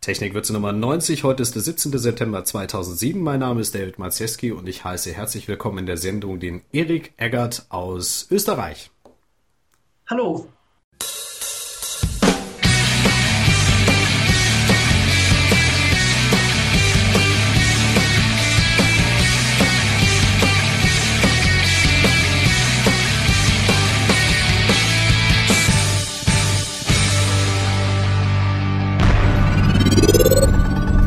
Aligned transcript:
Technikwürze 0.00 0.54
Nummer 0.54 0.72
90. 0.72 1.24
Heute 1.24 1.42
ist 1.42 1.54
der 1.54 1.60
17. 1.60 1.98
September 1.98 2.42
2007. 2.42 3.20
Mein 3.20 3.40
Name 3.40 3.60
ist 3.60 3.74
David 3.74 3.98
Maciejski 3.98 4.50
und 4.50 4.66
ich 4.66 4.82
heiße 4.82 5.12
herzlich 5.12 5.46
willkommen 5.46 5.76
in 5.76 5.86
der 5.86 5.98
Sendung 5.98 6.40
den 6.40 6.62
Erik 6.72 7.12
Eggert 7.18 7.66
aus 7.68 8.26
Österreich. 8.30 8.90
Hallo. 10.08 10.48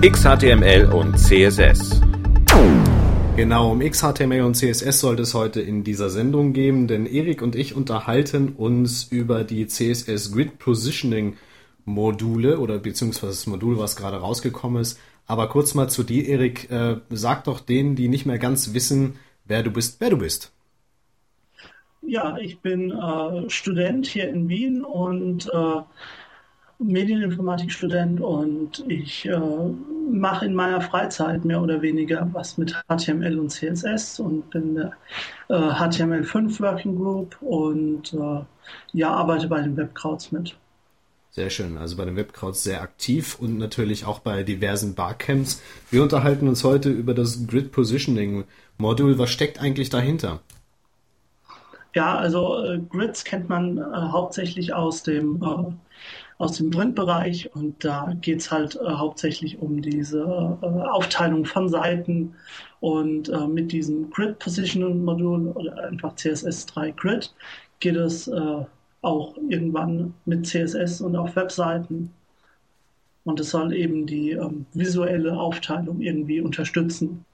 XHTML 0.04 0.92
und 0.92 1.18
CSS. 1.18 2.02
Genau, 3.38 3.72
um 3.72 3.80
XHTML 3.80 4.42
und 4.42 4.56
CSS 4.56 5.00
sollte 5.00 5.22
es 5.22 5.34
heute 5.34 5.62
in 5.62 5.86
dieser 5.86 6.10
Sendung 6.10 6.52
gehen, 6.52 6.90
denn 6.90 7.06
Erik 7.06 7.42
und 7.42 7.56
ich 7.56 7.74
unterhalten 7.74 8.50
uns 8.50 9.06
über 9.06 9.46
die 9.46 9.66
CSS 9.66 10.34
Grid 10.34 10.60
Positioning 10.60 11.38
Module 11.86 12.60
oder 12.60 12.80
beziehungsweise 12.80 13.32
das 13.32 13.48
Modul, 13.48 13.78
was 13.80 13.96
gerade 13.96 14.18
rausgekommen 14.18 14.82
ist. 14.82 15.00
Aber 15.26 15.48
kurz 15.48 15.74
mal 15.74 15.88
zu 15.88 16.04
dir, 16.04 16.28
Erik. 16.28 16.70
Äh, 16.70 16.98
sag 17.10 17.46
doch 17.46 17.62
denen, 17.62 17.96
die 17.96 18.10
nicht 18.10 18.26
mehr 18.26 18.40
ganz 18.40 18.74
wissen, 18.74 19.16
wer 19.46 19.64
du 19.64 19.72
bist, 19.72 20.02
wer 20.02 20.10
du 20.10 20.18
bist. 20.18 20.52
Ja, 22.02 22.38
ich 22.40 22.60
bin 22.60 22.92
äh, 22.92 23.50
Student 23.50 24.06
hier 24.06 24.28
in 24.28 24.50
Wien 24.50 24.84
und 24.84 25.46
äh, 25.46 25.82
Medieninformatikstudent 26.84 28.22
und 28.22 28.84
ich 28.88 29.26
äh, 29.26 29.40
mache 30.12 30.46
in 30.46 30.54
meiner 30.54 30.82
Freizeit 30.82 31.46
mehr 31.46 31.62
oder 31.62 31.82
weniger 31.82 32.30
was 32.34 32.58
mit 32.58 32.76
HTML 32.88 33.40
und 33.40 33.50
CSS 33.50 34.20
und 34.20 34.50
bin 34.50 34.76
der 34.76 34.92
äh, 35.50 35.54
HTML5 35.54 36.60
Working 36.60 36.96
Group 36.96 37.38
und 37.42 38.14
äh, 38.14 38.42
ja, 38.94 39.12
arbeite 39.12 39.48
bei 39.48 39.62
den 39.62 39.78
Webkrauts 39.78 40.32
mit. 40.32 40.56
Sehr 41.32 41.50
schön, 41.50 41.78
also 41.78 41.98
bei 41.98 42.06
den 42.06 42.16
Webkrauts 42.16 42.64
sehr 42.64 42.84
aktiv 42.84 43.38
und 43.40 43.58
natürlich 43.58 44.06
auch 44.06 44.20
bei 44.20 44.44
diversen 44.44 44.94
Barcamps. 44.94 45.64
Wir 45.90 46.04
unterhalten 46.04 46.48
uns 46.48 46.64
heute 46.64 46.90
über 46.90 47.16
das 47.16 47.48
Grid 47.48 47.72
Positioning 47.72 48.44
Modul. 48.78 49.18
Was 49.18 49.32
steckt 49.32 49.60
eigentlich 49.60 49.90
dahinter? 49.90 50.42
Ja, 51.96 52.16
also 52.16 52.64
äh, 52.64 52.80
Grids 52.90 53.24
kennt 53.24 53.50
man 53.50 53.78
äh, 53.78 53.82
hauptsächlich 53.82 54.74
aus 54.74 55.04
dem 55.04 55.42
äh, 55.42 55.74
aus 56.44 56.58
dem 56.58 56.70
Printbereich 56.72 57.50
und 57.56 57.84
da 57.86 58.14
geht 58.22 58.42
es 58.42 58.52
halt 58.52 58.76
äh, 58.76 58.86
hauptsächlich 58.86 59.60
um 59.60 59.82
diese 59.82 60.22
äh, 60.62 60.66
Aufteilung 60.66 61.46
von 61.46 61.70
Seiten 61.70 62.36
und 62.82 63.30
äh, 63.30 63.48
mit 63.48 63.72
diesem 63.72 64.10
Grid 64.12 64.40
Positioning 64.40 65.04
Modul 65.06 65.48
oder 65.48 65.86
einfach 65.86 66.16
CSS3 66.16 66.94
Grid 66.96 67.34
geht 67.80 67.96
es 67.96 68.28
äh, 68.28 68.66
auch 69.02 69.36
irgendwann 69.50 70.14
mit 70.26 70.46
CSS 70.46 71.02
und 71.02 71.16
auf 71.16 71.36
Webseiten 71.36 72.12
und 73.24 73.40
es 73.40 73.50
soll 73.52 73.74
eben 73.74 74.06
die 74.06 74.32
ähm, 74.32 74.66
visuelle 74.74 75.38
Aufteilung 75.38 76.02
irgendwie 76.02 76.42
unterstützen. 76.42 77.26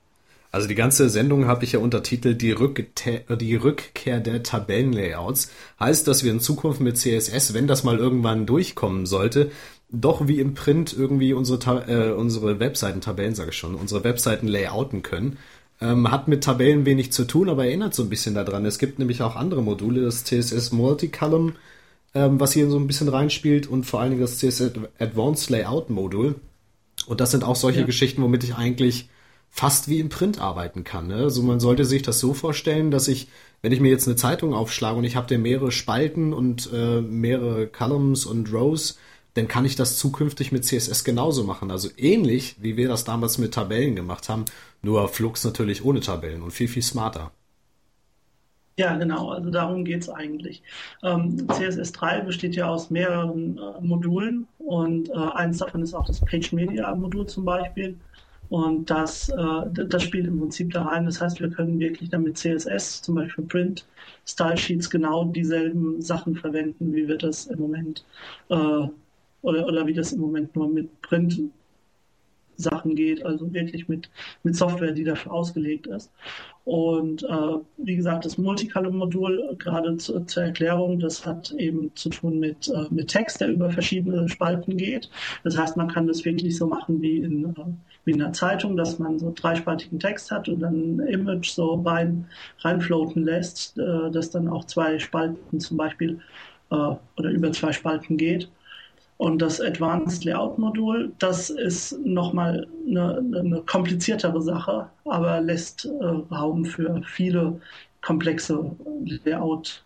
Also 0.52 0.67
die 0.67 0.75
ganze 0.75 1.09
Sendung 1.09 1.45
habe 1.45 1.64
ich 1.64 1.73
ja 1.73 1.80
untertitelt 1.80 2.42
die, 2.42 2.52
Rückte 2.52 3.23
die 3.36 3.55
Rückkehr 3.55 4.19
der 4.19 4.42
Tabellenlayouts. 4.42 5.52
Heißt, 5.80 6.08
dass 6.08 6.23
wir 6.23 6.31
in 6.31 6.39
Zukunft 6.39 6.81
mit 6.81 6.97
CSS, 6.97 7.53
wenn 7.53 7.67
das 7.67 7.83
mal 7.83 8.00
irgendwann 8.00 8.47
durchkommen 8.47 9.05
sollte, 9.05 9.52
doch 9.92 10.27
wie 10.27 10.39
im 10.39 10.55
Print 10.55 10.95
irgendwie 10.97 11.33
unsere, 11.33 11.88
äh, 11.88 12.11
unsere 12.14 12.59
Webseiten-Tabellen, 12.59 13.36
sage 13.36 13.52
ich 13.52 13.58
schon, 13.58 13.75
unsere 13.75 14.03
Webseiten 14.03 14.47
layouten 14.47 15.03
können. 15.03 15.38
Ähm, 15.81 16.11
hat 16.11 16.27
mit 16.27 16.44
Tabellen 16.44 16.86
wenig 16.86 17.11
zu 17.14 17.25
tun, 17.25 17.47
aber 17.47 17.66
erinnert 17.66 17.94
so 17.94 18.03
ein 18.03 18.09
bisschen 18.09 18.36
daran. 18.36 18.66
Es 18.66 18.80
gibt 18.80 18.99
nämlich 18.99 19.21
auch 19.21 19.36
andere 19.36 19.61
Module, 19.61 20.02
das 20.02 20.26
CSS 20.26 20.71
Multicolumn, 20.73 21.54
ähm, 22.14 22.39
was 22.39 22.54
hier 22.54 22.70
so 22.70 22.77
ein 22.77 22.88
bisschen 22.88 23.08
reinspielt 23.08 23.67
und 23.67 23.86
vor 23.86 24.02
allen 24.02 24.11
Dingen 24.11 24.21
das 24.21 24.39
CSS 24.39 24.71
Advanced 24.99 25.49
Layout 25.49 25.89
Modul. 25.89 26.36
Und 27.08 27.21
das 27.21 27.32
sind 27.32 27.43
auch 27.45 27.55
solche 27.55 27.82
ja. 27.82 27.86
Geschichten, 27.86 28.21
womit 28.21 28.43
ich 28.43 28.55
eigentlich 28.55 29.09
fast 29.49 29.87
wie 29.87 29.99
im 29.99 30.10
Print 30.10 30.39
arbeiten 30.39 30.83
kann. 30.83 31.08
Ne? 31.08 31.15
Also 31.15 31.43
man 31.43 31.60
sollte 31.60 31.86
sich 31.86 32.02
das 32.02 32.20
so 32.20 32.33
vorstellen, 32.33 32.92
dass 32.92 33.08
ich, 33.08 33.27
wenn 33.61 33.71
ich 33.71 33.80
mir 33.80 33.89
jetzt 33.89 34.08
eine 34.08 34.15
Zeitung 34.15 34.54
aufschlage 34.54 34.98
und 34.98 35.04
ich 35.04 35.15
habe 35.15 35.27
da 35.27 35.37
mehrere 35.37 35.71
Spalten 35.71 36.33
und 36.33 36.70
äh, 36.73 37.02
mehrere 37.02 37.67
Columns 37.67 38.26
und 38.26 38.54
Rows, 38.54 38.98
dann 39.33 39.48
kann 39.48 39.65
ich 39.65 39.76
das 39.76 39.98
zukünftig 39.98 40.52
mit 40.52 40.65
CSS 40.65 41.04
genauso 41.04 41.43
machen. 41.43 41.71
Also 41.71 41.89
ähnlich, 41.98 42.55
wie 42.59 42.77
wir 42.77 42.88
das 42.88 43.04
damals 43.04 43.38
mit 43.38 43.54
Tabellen 43.54 43.95
gemacht 43.95 44.30
haben, 44.30 44.45
nur 44.82 45.08
Flux 45.08 45.43
natürlich 45.43 45.83
ohne 45.83 45.99
Tabellen 45.99 46.42
und 46.42 46.52
viel, 46.52 46.67
viel 46.67 46.83
smarter. 46.83 47.32
Ja, 48.77 48.95
genau, 48.95 49.32
also 49.32 49.49
darum 49.49 49.83
geht 49.83 50.04
es 50.04 50.09
eigentlich. 50.09 50.64
Ähm, 51.04 51.36
CSS3 51.48 52.21
besteht 52.23 52.55
ja 52.55 52.70
aus 52.70 52.89
mehreren 52.89 53.58
äh, 53.58 53.82
Modulen 53.82 54.48
und 54.58 55.09
äh, 55.09 55.14
eins 55.33 55.58
davon 55.58 55.82
ist 55.82 55.93
auch 55.93 56.05
das 56.05 56.21
Page 56.21 56.54
Media 56.54 56.95
Modul 56.95 57.27
zum 57.27 57.43
Beispiel. 57.43 57.98
Und 58.49 58.89
das, 58.89 59.30
äh, 59.30 59.86
das 59.86 60.04
spielt 60.04 60.27
im 60.27 60.39
Prinzip 60.39 60.73
da 60.73 60.83
rein. 60.83 61.05
Das 61.05 61.21
heißt, 61.21 61.39
wir 61.39 61.49
können 61.49 61.80
wirklich 61.80 62.10
dann 62.10 62.23
mit 62.23 62.37
CSS, 62.37 63.02
zum 63.04 63.15
Beispiel 63.15 63.45
Print, 63.45 63.86
Style 64.26 64.58
Sheets, 64.58 64.89
genau 64.89 65.26
dieselben 65.26 66.02
Sachen 66.02 66.36
verwenden, 66.36 66.93
wie 66.93 67.08
wir 67.08 67.17
das 67.17 67.45
im 67.48 67.59
Moment 67.59 68.05
äh, 68.49 68.55
oder, 69.42 69.67
oder 69.67 69.88
wie 69.88 69.93
das 69.93 70.14
im 70.14 70.21
Moment 70.21 70.55
nur 70.55 70.67
mit 70.67 71.02
Print 71.02 71.39
Sachen 72.59 72.95
geht, 72.95 73.25
also 73.25 73.52
wirklich 73.53 73.87
mit, 73.87 74.09
mit 74.43 74.55
Software, 74.55 74.92
die 74.92 75.03
dafür 75.03 75.31
ausgelegt 75.31 75.87
ist. 75.87 76.11
Und 76.65 77.23
äh, 77.23 77.58
wie 77.77 77.95
gesagt, 77.95 78.25
das 78.25 78.37
Multicolumn-Modul, 78.37 79.55
gerade 79.58 79.97
zu, 79.97 80.20
zur 80.25 80.43
Erklärung, 80.43 80.99
das 80.99 81.25
hat 81.25 81.52
eben 81.58 81.95
zu 81.95 82.09
tun 82.09 82.39
mit, 82.39 82.67
äh, 82.67 82.86
mit 82.92 83.08
Text, 83.08 83.42
der 83.42 83.47
über 83.47 83.71
verschiedene 83.71 84.30
Spalten 84.30 84.77
geht. 84.77 85.09
Das 85.43 85.58
heißt, 85.58 85.77
man 85.77 85.87
kann 85.87 86.05
das 86.05 86.25
wirklich 86.25 86.58
so 86.58 86.67
machen 86.67 87.02
wie 87.02 87.17
in, 87.17 87.45
äh, 87.45 87.53
wie 88.05 88.11
in 88.11 88.21
einer 88.21 88.33
Zeitung, 88.33 88.77
dass 88.77 88.99
man 88.99 89.17
so 89.17 89.33
dreispaltigen 89.36 89.99
Text 89.99 90.30
hat 90.30 90.47
und 90.47 90.59
dann 90.59 90.97
ein 90.97 91.08
Image 91.08 91.49
so 91.49 91.76
rein, 91.76 92.26
reinfloaten 92.59 93.23
lässt, 93.23 93.77
äh, 93.80 94.11
das 94.11 94.30
dann 94.30 94.47
auch 94.47 94.65
zwei 94.65 94.99
Spalten 94.99 95.59
zum 95.59 95.77
Beispiel 95.77 96.20
äh, 96.71 96.76
oder 96.76 97.30
über 97.31 97.52
zwei 97.52 97.71
Spalten 97.71 98.17
geht. 98.17 98.49
Und 99.20 99.42
das 99.42 99.60
Advanced 99.60 100.24
Layout 100.24 100.58
Modul, 100.58 101.12
das 101.20 101.50
ist 101.50 102.00
nochmal 102.06 102.66
eine, 102.88 103.18
eine 103.38 103.62
kompliziertere 103.64 104.42
Sache, 104.42 104.90
aber 105.04 105.42
lässt 105.42 105.84
äh, 105.84 106.06
Raum 106.34 106.64
für 106.64 107.02
viele 107.04 107.60
komplexe 108.02 108.78
Layout 109.26 109.84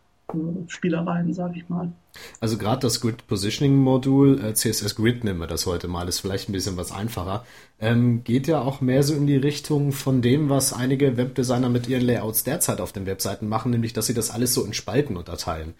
Spielereien, 0.68 1.34
sage 1.34 1.58
ich 1.58 1.68
mal. 1.68 1.92
Also 2.40 2.60
gerade 2.60 2.82
das 2.82 3.02
Grid 3.02 3.26
Positioning 3.26 3.76
Modul, 3.76 4.40
äh, 4.40 4.54
CSS 4.54 4.96
Grid 4.96 5.24
nennen 5.24 5.40
wir 5.40 5.48
das 5.48 5.66
heute 5.66 5.88
mal, 5.88 6.08
ist 6.08 6.20
vielleicht 6.20 6.48
ein 6.48 6.54
bisschen 6.54 6.78
was 6.78 6.92
einfacher, 6.92 7.44
ähm, 7.80 8.24
geht 8.24 8.46
ja 8.46 8.62
auch 8.62 8.82
mehr 8.82 9.02
so 9.02 9.16
in 9.16 9.26
die 9.26 9.38
Richtung 9.38 9.92
von 9.92 10.22
dem, 10.22 10.50
was 10.50 10.74
einige 10.74 11.18
Webdesigner 11.18 11.70
mit 11.70 11.88
ihren 11.88 12.06
Layouts 12.06 12.44
derzeit 12.44 12.82
auf 12.82 12.94
den 12.94 13.08
Webseiten 13.08 13.48
machen, 13.50 13.72
nämlich 13.72 13.94
dass 13.94 14.06
sie 14.06 14.14
das 14.14 14.30
alles 14.30 14.54
so 14.54 14.64
in 14.64 14.74
Spalten 14.74 15.18
unterteilen. 15.18 15.74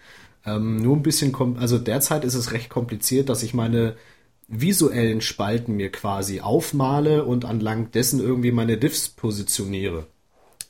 Ähm, 0.46 0.76
nur 0.76 0.96
ein 0.96 1.02
bisschen, 1.02 1.34
also 1.58 1.78
derzeit 1.78 2.24
ist 2.24 2.34
es 2.34 2.52
recht 2.52 2.70
kompliziert, 2.70 3.28
dass 3.28 3.42
ich 3.42 3.54
meine 3.54 3.96
visuellen 4.46 5.20
Spalten 5.20 5.74
mir 5.74 5.90
quasi 5.90 6.40
aufmale 6.40 7.24
und 7.24 7.44
anlang 7.44 7.90
dessen 7.92 8.20
irgendwie 8.20 8.52
meine 8.52 8.76
Diffs 8.76 9.08
positioniere. 9.08 10.06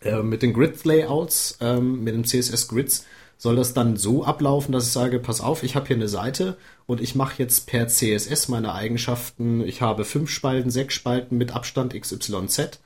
Äh, 0.00 0.22
mit 0.22 0.42
den 0.42 0.52
Grid-Layouts, 0.52 1.58
ähm, 1.60 2.04
mit 2.04 2.14
dem 2.14 2.24
CSS-Grids, 2.24 3.04
soll 3.36 3.56
das 3.56 3.74
dann 3.74 3.96
so 3.96 4.24
ablaufen, 4.24 4.72
dass 4.72 4.86
ich 4.86 4.92
sage, 4.92 5.18
pass 5.18 5.40
auf, 5.40 5.64
ich 5.64 5.74
habe 5.74 5.86
hier 5.86 5.96
eine 5.96 6.08
Seite 6.08 6.56
und 6.86 7.00
ich 7.00 7.14
mache 7.14 7.42
jetzt 7.42 7.66
per 7.66 7.88
CSS 7.88 8.48
meine 8.48 8.74
Eigenschaften. 8.74 9.60
Ich 9.66 9.80
habe 9.82 10.04
fünf 10.04 10.30
Spalten, 10.30 10.70
sechs 10.70 10.94
Spalten 10.94 11.36
mit 11.36 11.54
Abstand 11.54 12.00
XYZ 12.00 12.78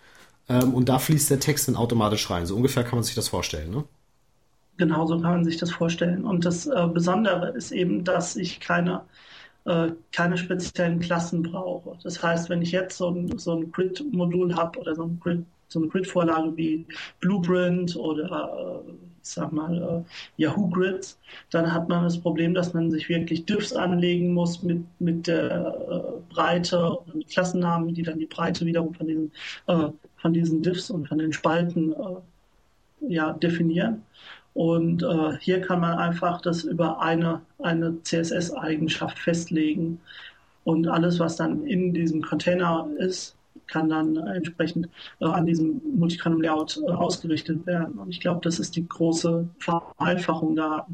ähm, 0.48 0.74
und 0.74 0.88
da 0.88 0.98
fließt 0.98 1.30
der 1.30 1.40
Text 1.40 1.68
dann 1.68 1.76
automatisch 1.76 2.30
rein. 2.30 2.46
So 2.46 2.56
ungefähr 2.56 2.82
kann 2.82 2.96
man 2.96 3.04
sich 3.04 3.14
das 3.14 3.28
vorstellen, 3.28 3.70
ne? 3.70 3.84
Genau 4.78 5.06
so 5.06 5.20
kann 5.20 5.32
man 5.32 5.44
sich 5.44 5.56
das 5.56 5.72
vorstellen. 5.72 6.24
Und 6.24 6.44
das 6.44 6.66
äh, 6.66 6.86
Besondere 6.92 7.50
ist 7.50 7.72
eben, 7.72 8.04
dass 8.04 8.36
ich 8.36 8.60
keine, 8.60 9.02
äh, 9.64 9.90
keine 10.12 10.38
speziellen 10.38 11.00
Klassen 11.00 11.42
brauche. 11.42 11.98
Das 12.04 12.22
heißt, 12.22 12.48
wenn 12.48 12.62
ich 12.62 12.70
jetzt 12.72 12.96
so 12.96 13.10
ein, 13.10 13.38
so 13.38 13.56
ein 13.56 13.72
Grid-Modul 13.72 14.54
habe 14.54 14.78
oder 14.78 14.94
so, 14.94 15.02
ein 15.04 15.18
Grid, 15.20 15.44
so 15.66 15.80
eine 15.80 15.88
Grid-Vorlage 15.88 16.56
wie 16.56 16.86
Blueprint 17.20 17.96
oder 17.96 18.84
äh, 18.86 18.92
sag 19.22 19.52
mal 19.52 20.04
äh, 20.06 20.42
Yahoo 20.42 20.70
Grids, 20.70 21.18
dann 21.50 21.72
hat 21.72 21.88
man 21.88 22.04
das 22.04 22.18
Problem, 22.20 22.54
dass 22.54 22.72
man 22.72 22.90
sich 22.92 23.08
wirklich 23.08 23.44
Diffs 23.46 23.72
anlegen 23.72 24.32
muss 24.32 24.62
mit, 24.62 24.84
mit 25.00 25.26
der 25.26 25.50
äh, 25.50 26.32
Breite 26.32 26.78
oder 26.78 27.14
mit 27.14 27.28
Klassennamen, 27.28 27.94
die 27.94 28.02
dann 28.02 28.20
die 28.20 28.26
Breite 28.26 28.64
wiederum 28.64 28.94
von 28.94 29.08
diesen, 29.08 29.32
äh, 29.66 29.88
von 30.18 30.32
diesen 30.32 30.62
Diffs 30.62 30.88
und 30.88 31.08
von 31.08 31.18
den 31.18 31.32
Spalten 31.32 31.94
ja, 33.00 33.32
definieren. 33.32 34.02
Und 34.58 35.04
hier 35.38 35.60
kann 35.60 35.78
man 35.78 35.98
einfach 35.98 36.40
das 36.40 36.64
über 36.64 37.00
eine, 37.00 37.42
eine 37.60 38.02
CSS-Eigenschaft 38.02 39.16
festlegen. 39.16 40.00
Und 40.64 40.88
alles, 40.88 41.20
was 41.20 41.36
dann 41.36 41.64
in 41.64 41.94
diesem 41.94 42.22
Container 42.22 42.88
ist, 42.98 43.36
kann 43.68 43.88
dann 43.88 44.16
entsprechend 44.16 44.88
äh, 45.20 45.26
an 45.26 45.46
diesem 45.46 45.80
Multicolumn-Layout 45.96 46.80
äh, 46.86 46.90
ausgerichtet 46.90 47.66
werden. 47.66 47.98
Und 47.98 48.10
ich 48.10 48.20
glaube, 48.20 48.40
das 48.42 48.58
ist 48.58 48.74
die 48.76 48.86
große 48.88 49.48
Vereinfachung 49.58 50.56
da. 50.56 50.86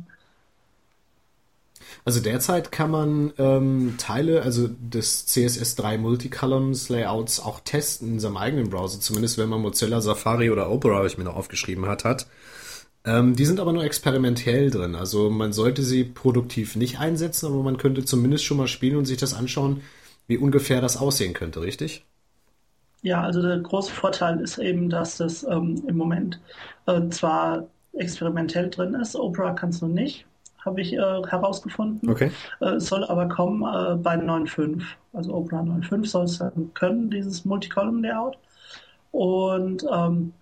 Also 2.05 2.21
derzeit 2.21 2.73
kann 2.73 2.91
man 2.91 3.33
ähm, 3.39 3.95
Teile, 3.99 4.43
also 4.43 4.69
des 4.69 5.27
CSS3 5.29 5.99
Multicolumns 5.99 6.89
Layouts 6.89 7.41
auch 7.41 7.61
testen 7.61 8.15
in 8.15 8.21
seinem 8.21 8.37
eigenen 8.37 8.69
Browser, 8.69 9.01
zumindest 9.01 9.39
wenn 9.39 9.49
man 9.49 9.61
Mozilla 9.61 10.01
Safari 10.01 10.51
oder 10.51 10.71
Opera, 10.71 10.97
habe 10.97 11.07
ich 11.07 11.19
mir 11.19 11.25
noch 11.25 11.37
aufgeschrieben 11.37 11.87
hat, 11.87 12.05
hat. 12.05 12.27
Ähm, 13.07 13.37
die 13.37 13.45
sind 13.45 13.61
aber 13.61 13.73
nur 13.73 13.85
experimentell 13.85 14.71
drin. 14.71 14.95
Also 14.95 15.31
man 15.31 15.53
sollte 15.53 15.83
sie 15.83 16.05
produktiv 16.05 16.75
nicht 16.77 16.99
einsetzen, 16.99 17.47
aber 17.47 17.63
man 17.63 17.77
könnte 17.77 18.05
zumindest 18.05 18.45
schon 18.45 18.57
mal 18.57 18.69
spielen 18.69 18.97
und 18.97 19.05
sich 19.05 19.19
das 19.19 19.35
anschauen, 19.35 19.83
wie 20.27 20.39
ungefähr 20.39 20.81
das 20.81 20.97
aussehen 20.97 21.35
könnte, 21.35 21.61
richtig? 21.61 22.05
Ja, 23.03 23.23
also 23.23 23.43
der 23.43 23.59
große 23.59 23.93
Vorteil 23.93 24.41
ist 24.41 24.57
eben, 24.57 24.89
dass 24.89 25.19
das 25.19 25.45
ähm, 25.45 25.83
im 25.87 25.97
Moment 25.97 26.41
äh, 26.87 27.07
zwar 27.11 27.67
experimentell 27.93 28.71
drin 28.71 28.95
ist, 28.95 29.15
Opera 29.15 29.53
kann 29.53 29.69
es 29.69 29.83
noch 29.83 29.91
nicht, 29.91 30.25
habe 30.65 30.81
ich 30.81 30.95
äh, 30.95 31.23
herausgefunden. 31.29 32.09
Okay. 32.09 32.31
Äh, 32.61 32.81
soll 32.81 33.05
aber 33.05 33.29
kommen 33.29 33.63
äh, 33.63 33.97
bei 33.97 34.15
9.5. 34.15 34.83
Also 35.13 35.35
Opera 35.35 35.61
9.5 35.61 36.07
soll 36.07 36.25
es 36.25 36.39
dann 36.39 36.73
können, 36.73 37.11
dieses 37.11 37.45
Multicolumn-Layout. 37.45 38.39
Und 39.13 39.85
ähm, 39.93 40.33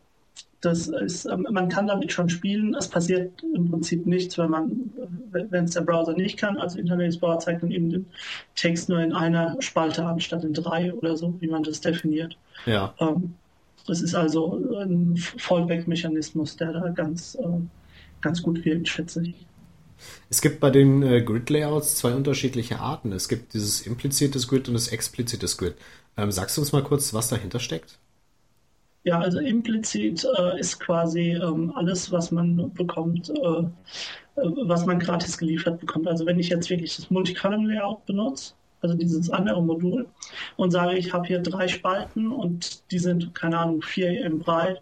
das 0.62 0.86
ist, 0.86 1.26
ähm, 1.26 1.46
man 1.50 1.68
kann 1.68 1.88
damit 1.88 2.12
schon 2.12 2.28
spielen. 2.28 2.74
Es 2.74 2.88
passiert 2.88 3.42
im 3.54 3.70
Prinzip 3.70 4.06
nichts, 4.06 4.38
wenn 4.38 4.50
man, 4.50 4.92
wenn 5.32 5.64
es 5.64 5.72
der 5.72 5.80
Browser 5.82 6.14
nicht 6.14 6.38
kann. 6.38 6.56
Also 6.56 6.78
Internet 6.78 7.08
Explorer 7.08 7.40
zeigt 7.40 7.62
dann 7.62 7.72
eben 7.72 7.90
den 7.90 8.06
Text 8.54 8.88
nur 8.88 9.00
in 9.00 9.12
einer 9.12 9.56
Spalte 9.60 10.04
anstatt 10.04 10.44
in 10.44 10.54
drei 10.54 10.94
oder 10.94 11.16
so, 11.16 11.34
wie 11.40 11.48
man 11.48 11.64
das 11.64 11.80
definiert. 11.80 12.38
Ja. 12.64 12.94
Ähm, 13.00 13.34
das 13.88 14.00
ist 14.00 14.14
also 14.14 14.54
ein 14.80 15.16
Fallback-Mechanismus, 15.16 16.56
der 16.56 16.72
da 16.72 16.88
ganz, 16.90 17.34
äh, 17.34 17.60
ganz 18.20 18.40
gut 18.40 18.64
wirkt, 18.64 18.88
schätze 18.88 19.22
ich. 19.26 19.34
Es 20.30 20.40
gibt 20.40 20.60
bei 20.60 20.70
den 20.70 21.02
äh, 21.02 21.22
Grid-Layouts 21.22 21.96
zwei 21.96 22.14
unterschiedliche 22.14 22.78
Arten. 22.78 23.10
Es 23.10 23.28
gibt 23.28 23.54
dieses 23.54 23.84
implizites 23.84 24.46
Grid 24.46 24.68
und 24.68 24.74
das 24.74 24.88
explizites 24.88 25.58
Grid. 25.58 25.74
Ähm, 26.16 26.30
sagst 26.30 26.56
du 26.56 26.60
uns 26.60 26.70
mal 26.70 26.84
kurz, 26.84 27.12
was 27.14 27.28
dahinter 27.28 27.58
steckt? 27.58 27.98
Ja, 29.04 29.18
also 29.18 29.40
implizit 29.40 30.24
äh, 30.38 30.60
ist 30.60 30.78
quasi 30.78 31.32
ähm, 31.32 31.72
alles, 31.74 32.12
was 32.12 32.30
man 32.30 32.72
bekommt, 32.72 33.30
äh, 33.30 33.32
äh, 33.32 33.66
was 34.36 34.86
man 34.86 35.00
gratis 35.00 35.36
geliefert 35.38 35.80
bekommt. 35.80 36.06
Also 36.06 36.24
wenn 36.24 36.38
ich 36.38 36.48
jetzt 36.50 36.70
wirklich 36.70 36.94
das 36.96 37.10
Multicolumn-Layout 37.10 38.06
benutze, 38.06 38.54
also 38.80 38.94
dieses 38.96 39.28
andere 39.30 39.60
Modul, 39.62 40.06
und 40.56 40.70
sage, 40.70 40.96
ich 40.96 41.12
habe 41.12 41.26
hier 41.26 41.40
drei 41.40 41.66
Spalten 41.66 42.30
und 42.30 42.90
die 42.92 42.98
sind, 43.00 43.34
keine 43.34 43.58
Ahnung, 43.58 43.82
4 43.82 44.24
EM 44.24 44.38
breit 44.38 44.80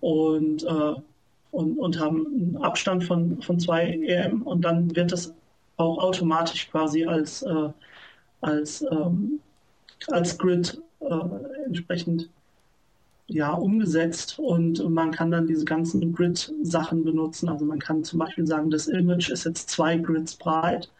und, 0.00 0.62
äh, 0.64 0.94
und, 1.50 1.78
und 1.78 1.98
haben 1.98 2.26
einen 2.26 2.56
Abstand 2.58 3.04
von, 3.04 3.42
von 3.42 3.58
2 3.58 3.86
EM 4.06 4.42
und 4.42 4.64
dann 4.64 4.94
wird 4.94 5.10
das 5.12 5.34
auch 5.78 5.98
automatisch 5.98 6.70
quasi 6.70 7.06
als, 7.06 7.42
äh, 7.42 7.70
als, 8.40 8.82
ähm, 8.82 9.40
als 10.08 10.38
Grid 10.38 10.80
äh, 11.00 11.64
entsprechend 11.66 12.30
ja, 13.28 13.52
umgesetzt 13.52 14.38
und 14.38 14.82
man 14.90 15.10
kann 15.10 15.30
dann 15.30 15.46
diese 15.46 15.66
ganzen 15.66 16.12
Grid-Sachen 16.12 17.04
benutzen. 17.04 17.48
Also 17.48 17.64
man 17.66 17.78
kann 17.78 18.02
zum 18.02 18.18
Beispiel 18.18 18.46
sagen, 18.46 18.70
das 18.70 18.88
Image 18.88 19.28
ist 19.28 19.44
jetzt 19.44 19.68
zwei 19.68 19.98
Grids 19.98 20.34
breit 20.34 20.90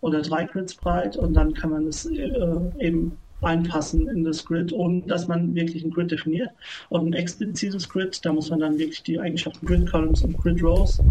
oder 0.00 0.22
drei 0.22 0.44
Grids 0.44 0.74
breit 0.74 1.16
und 1.16 1.34
dann 1.34 1.52
kann 1.54 1.70
man 1.70 1.88
es 1.88 2.06
äh, 2.06 2.60
eben 2.78 3.18
einpassen 3.42 4.08
in 4.08 4.22
das 4.22 4.44
Grid, 4.44 4.72
ohne 4.72 5.02
dass 5.02 5.26
man 5.26 5.54
wirklich 5.56 5.84
ein 5.84 5.90
Grid 5.90 6.12
definiert. 6.12 6.50
Und 6.88 7.06
ein 7.06 7.12
explizites 7.14 7.88
Grid, 7.88 8.24
da 8.24 8.32
muss 8.32 8.50
man 8.50 8.60
dann 8.60 8.78
wirklich 8.78 9.02
die 9.02 9.18
Eigenschaften 9.18 9.66
Grid 9.66 9.90
Columns 9.90 10.22
und 10.22 10.38
Grid 10.38 10.62
Rows 10.62 11.02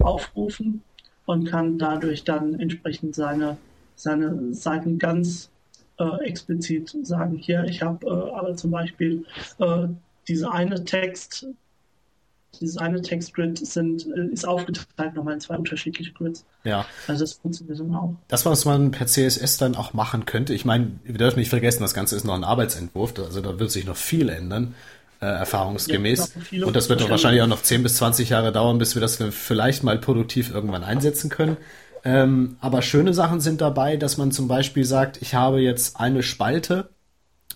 aufrufen 0.00 0.82
und 1.24 1.44
kann 1.44 1.78
dadurch 1.78 2.24
dann 2.24 2.60
entsprechend 2.60 3.14
seine, 3.14 3.56
seine 3.96 4.52
Seiten 4.52 4.98
ganz 4.98 5.50
äh, 5.98 6.24
explizit 6.24 6.94
sagen, 7.02 7.36
hier, 7.36 7.64
ich 7.64 7.80
habe 7.80 8.06
äh, 8.06 8.36
aber 8.36 8.54
zum 8.56 8.70
Beispiel 8.70 9.24
äh, 9.58 9.86
diese 10.30 10.52
eine 10.52 10.84
Text, 10.84 11.44
dieses 12.60 12.76
eine 12.76 13.02
Textgrid 13.02 13.58
sind, 13.58 14.06
äh, 14.16 14.32
ist 14.32 14.46
aufgeteilt 14.46 15.14
nochmal 15.14 15.34
in 15.34 15.40
zwei 15.40 15.56
unterschiedliche 15.56 16.12
Grids. 16.12 16.44
Ja. 16.62 16.86
Also 17.08 17.24
das 17.24 17.32
funktioniert 17.34 17.80
dann 17.80 17.94
auch. 17.94 18.14
Das, 18.28 18.46
was 18.46 18.64
man 18.64 18.92
per 18.92 19.06
CSS 19.06 19.58
dann 19.58 19.74
auch 19.74 19.92
machen 19.92 20.26
könnte, 20.26 20.54
ich 20.54 20.64
meine, 20.64 20.92
wir 21.02 21.18
dürfen 21.18 21.40
nicht 21.40 21.48
vergessen, 21.48 21.82
das 21.82 21.94
Ganze 21.94 22.14
ist 22.14 22.24
noch 22.24 22.34
ein 22.34 22.44
Arbeitsentwurf, 22.44 23.14
also 23.18 23.40
da 23.40 23.58
wird 23.58 23.72
sich 23.72 23.86
noch 23.86 23.96
viel 23.96 24.28
ändern, 24.28 24.74
äh, 25.20 25.26
erfahrungsgemäß. 25.26 26.34
Ja, 26.52 26.66
Und 26.66 26.76
das 26.76 26.88
wird 26.88 27.00
doch 27.00 27.10
wahrscheinlich 27.10 27.42
auch 27.42 27.48
noch 27.48 27.62
10 27.62 27.82
bis 27.82 27.96
20 27.96 28.28
Jahre 28.28 28.52
dauern, 28.52 28.78
bis 28.78 28.94
wir 28.94 29.02
das 29.02 29.16
vielleicht 29.16 29.82
mal 29.82 29.98
produktiv 29.98 30.54
irgendwann 30.54 30.84
einsetzen 30.84 31.28
können. 31.28 31.56
Ähm, 32.04 32.56
aber 32.60 32.82
schöne 32.82 33.12
Sachen 33.14 33.40
sind 33.40 33.60
dabei, 33.60 33.96
dass 33.96 34.16
man 34.16 34.30
zum 34.30 34.46
Beispiel 34.46 34.84
sagt, 34.84 35.20
ich 35.20 35.34
habe 35.34 35.60
jetzt 35.60 36.00
eine 36.00 36.22
Spalte, 36.22 36.88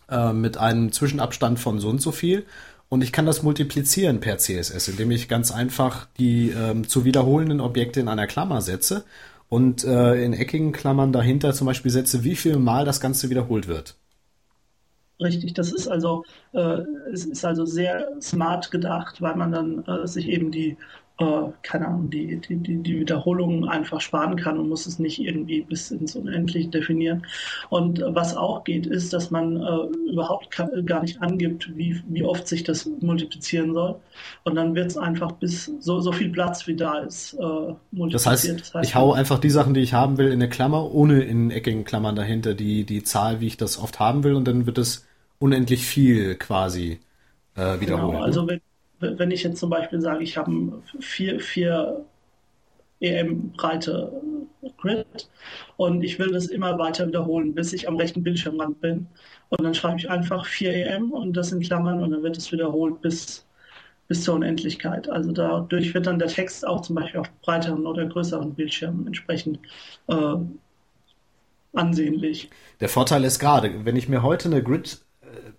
äh, 0.09 0.33
mit 0.33 0.57
einem 0.57 0.93
Zwischenabstand 0.93 1.59
von 1.59 1.81
so 1.81 1.89
und 1.89 2.01
so 2.01 2.13
viel. 2.13 2.45
Und 2.89 3.03
ich 3.03 3.13
kann 3.13 3.27
das 3.27 3.43
multiplizieren 3.43 4.21
per 4.21 4.39
CSS, 4.39 4.89
indem 4.89 5.11
ich 5.11 5.29
ganz 5.29 5.51
einfach 5.51 6.07
die 6.19 6.51
ähm, 6.51 6.87
zu 6.89 7.05
wiederholenden 7.05 7.61
Objekte 7.61 8.01
in 8.01 8.09
einer 8.09 8.27
Klammer 8.27 8.61
setze 8.61 9.05
und 9.49 9.85
äh, 9.85 10.23
in 10.25 10.33
eckigen 10.33 10.73
Klammern 10.73 11.13
dahinter 11.13 11.53
zum 11.55 11.67
Beispiel 11.67 11.91
setze, 11.91 12.25
wie 12.25 12.37
viel 12.37 12.57
Mal 12.57 12.85
das 12.85 13.01
Ganze 13.01 13.31
wiederholt 13.31 13.69
wird. 13.69 13.97
Richtig, 15.21 15.55
das 15.55 15.73
ist 15.73 15.87
also, 15.87 16.25
äh, 16.53 16.83
es 17.13 17.25
ist 17.25 17.45
also 17.45 17.65
sehr 17.65 18.09
smart 18.21 18.71
gedacht, 18.71 19.23
weil 19.23 19.37
man 19.37 19.53
dann 19.53 19.85
äh, 19.85 20.07
sich 20.07 20.29
eben 20.29 20.51
die 20.51 20.77
äh, 21.19 21.25
keine 21.63 21.87
Ahnung, 21.87 22.11
die, 22.11 22.41
die, 22.41 22.57
die, 22.57 22.77
die 22.79 23.01
Wiederholungen 23.01 23.69
einfach 23.69 24.01
sparen 24.01 24.37
kann 24.37 24.59
und 24.59 24.69
muss 24.69 24.87
es 24.87 24.99
nicht 24.99 25.21
irgendwie 25.21 25.63
bis 25.63 25.93
ins 25.93 26.17
Unendliche 26.17 26.69
definieren. 26.69 27.25
Und 27.71 28.03
was 28.05 28.37
auch 28.37 28.65
geht, 28.65 28.87
ist, 28.87 29.13
dass 29.13 29.31
man 29.31 29.57
äh, 29.57 30.11
überhaupt 30.11 30.51
gar 30.87 31.03
nicht 31.03 31.23
angibt, 31.23 31.77
wie, 31.77 32.03
wie 32.09 32.25
oft 32.25 32.49
sich 32.49 32.65
das 32.65 32.91
multiplizieren 33.01 33.75
soll. 33.75 33.97
Und 34.43 34.57
dann 34.57 34.75
wird 34.75 34.91
es 34.91 34.97
einfach 34.97 35.33
bis 35.33 35.71
so, 35.79 36.01
so 36.01 36.11
viel 36.11 36.31
Platz, 36.31 36.67
wie 36.67 36.75
da 36.75 36.99
ist, 36.99 37.35
äh, 37.35 37.75
multipliziert. 37.93 38.15
Das 38.15 38.27
heißt, 38.27 38.61
das 38.61 38.75
heißt, 38.75 38.89
ich 38.89 38.95
hau 38.97 39.13
einfach 39.13 39.39
die 39.39 39.51
Sachen, 39.51 39.75
die 39.75 39.81
ich 39.81 39.95
haben 39.95 40.19
will, 40.19 40.27
in 40.27 40.35
eine 40.35 40.49
Klammer, 40.49 40.93
ohne 40.93 41.23
in 41.23 41.53
eckigen 41.53 41.85
Klammern 41.85 42.17
dahinter 42.17 42.55
die, 42.55 42.85
die 42.85 43.05
Zahl, 43.05 43.41
wie 43.41 43.47
ich 43.47 43.57
das 43.57 43.79
oft 43.79 44.01
haben 44.01 44.25
will, 44.25 44.35
und 44.35 44.49
dann 44.49 44.67
wird 44.67 44.79
es 44.79 45.07
unendlich 45.39 45.87
viel 45.87 46.35
quasi 46.35 46.99
äh, 47.55 47.81
wiederholen. 47.81 48.13
Genau, 48.13 48.25
also 48.25 48.49
wenn, 48.49 48.61
wenn 49.19 49.31
ich 49.31 49.43
jetzt 49.43 49.59
zum 49.59 49.71
Beispiel 49.71 50.01
sage, 50.01 50.23
ich 50.23 50.37
habe 50.37 50.83
vier, 51.01 51.41
vier 51.41 52.05
EM 53.01 53.53
breite 53.53 54.13
Grid 54.79 55.29
und 55.77 56.03
ich 56.03 56.19
will 56.19 56.33
das 56.33 56.47
immer 56.47 56.79
weiter 56.79 57.07
wiederholen, 57.07 57.55
bis 57.55 57.73
ich 57.73 57.89
am 57.89 57.97
rechten 57.97 58.23
Bildschirmrand 58.23 58.81
bin. 58.81 59.07
Und 59.51 59.63
dann 59.63 59.75
schreibe 59.75 59.99
ich 59.99 60.11
einfach 60.11 60.47
4 60.47 60.87
EM 60.87 61.13
und 61.13 61.37
das 61.37 61.53
in 61.53 61.61
Klammern 61.61 62.03
und 62.03 62.11
dann 62.11 62.23
wird 62.23 62.37
es 62.37 62.51
wiederholt 62.51 63.01
bis, 63.03 63.47
bis 64.09 64.25
zur 64.25 64.35
Unendlichkeit. 64.35 65.09
Also 65.09 65.33
dadurch 65.33 65.95
wird 65.95 66.07
dann 66.07 66.19
der 66.19 66.29
Text 66.29 66.67
auch 66.67 66.81
zum 66.81 66.97
Beispiel 66.97 67.21
auf 67.21 67.31
breiteren 67.43 67.87
oder 67.87 68.07
größeren 68.07 68.55
Bildschirmen 68.55 69.07
entsprechend 69.07 69.59
äh, 70.09 70.37
ansehnlich. 71.75 72.51
Der 72.81 72.89
Vorteil 72.89 73.25
ist 73.25 73.39
gerade, 73.39 73.85
wenn 73.85 73.97
ich 73.97 74.09
mir 74.09 74.23
heute 74.23 74.49
eine 74.49 74.63
Grid 74.63 75.01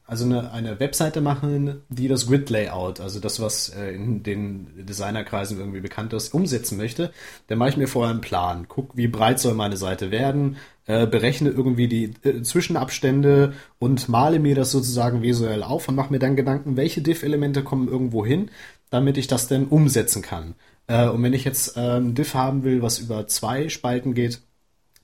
also 0.08 0.26
eine, 0.26 0.52
eine 0.52 0.80
Webseite 0.80 1.20
machen, 1.20 1.82
die 1.90 2.08
das 2.08 2.28
Grid-Layout, 2.28 3.00
also 3.00 3.20
das, 3.20 3.40
was 3.40 3.70
äh, 3.70 3.92
in 3.92 4.22
den 4.22 4.86
Designerkreisen 4.86 5.58
irgendwie 5.58 5.80
bekannt 5.80 6.14
ist, 6.14 6.34
umsetzen 6.34 6.78
möchte, 6.78 7.12
dann 7.48 7.58
mache 7.58 7.70
ich 7.70 7.78
mir 7.78 7.88
vorher 7.88 8.12
einen 8.12 8.22
Plan. 8.22 8.68
Guck, 8.68 8.96
wie 8.96 9.08
breit 9.08 9.40
soll 9.40 9.56
meine 9.56 9.78
Seite 9.78 10.12
werden, 10.12 10.58
äh, 10.86 11.08
berechne 11.08 11.50
irgendwie 11.50 11.88
die 11.88 12.14
äh, 12.24 12.44
Zwischenabstände 12.44 13.54
und 13.80 14.08
male 14.08 14.38
mir 14.40 14.54
das 14.54 14.72
sozusagen 14.72 15.24
visuell 15.24 15.64
auf 15.64 15.88
und 15.90 15.96
mache 15.96 16.14
mir 16.14 16.20
dann 16.20 16.36
Gedanken, 16.36 16.78
welche 16.78 17.02
Diff-Elemente 17.02 17.64
kommen 17.64 17.88
irgendwo 17.88 18.24
hin, 18.24 18.52
damit 18.92 19.18
ich 19.18 19.26
das 19.26 19.48
dann 19.48 19.66
umsetzen 19.66 20.22
kann. 20.22 20.54
Äh, 20.86 21.08
und 21.08 21.24
wenn 21.24 21.34
ich 21.34 21.46
jetzt 21.46 21.78
äh, 21.78 21.98
ein 21.98 22.14
Diff 22.14 22.36
haben 22.36 22.64
will, 22.64 22.84
was 22.84 23.00
über 23.00 23.26
zwei 23.28 23.70
Spalten 23.70 24.14
geht, 24.14 24.42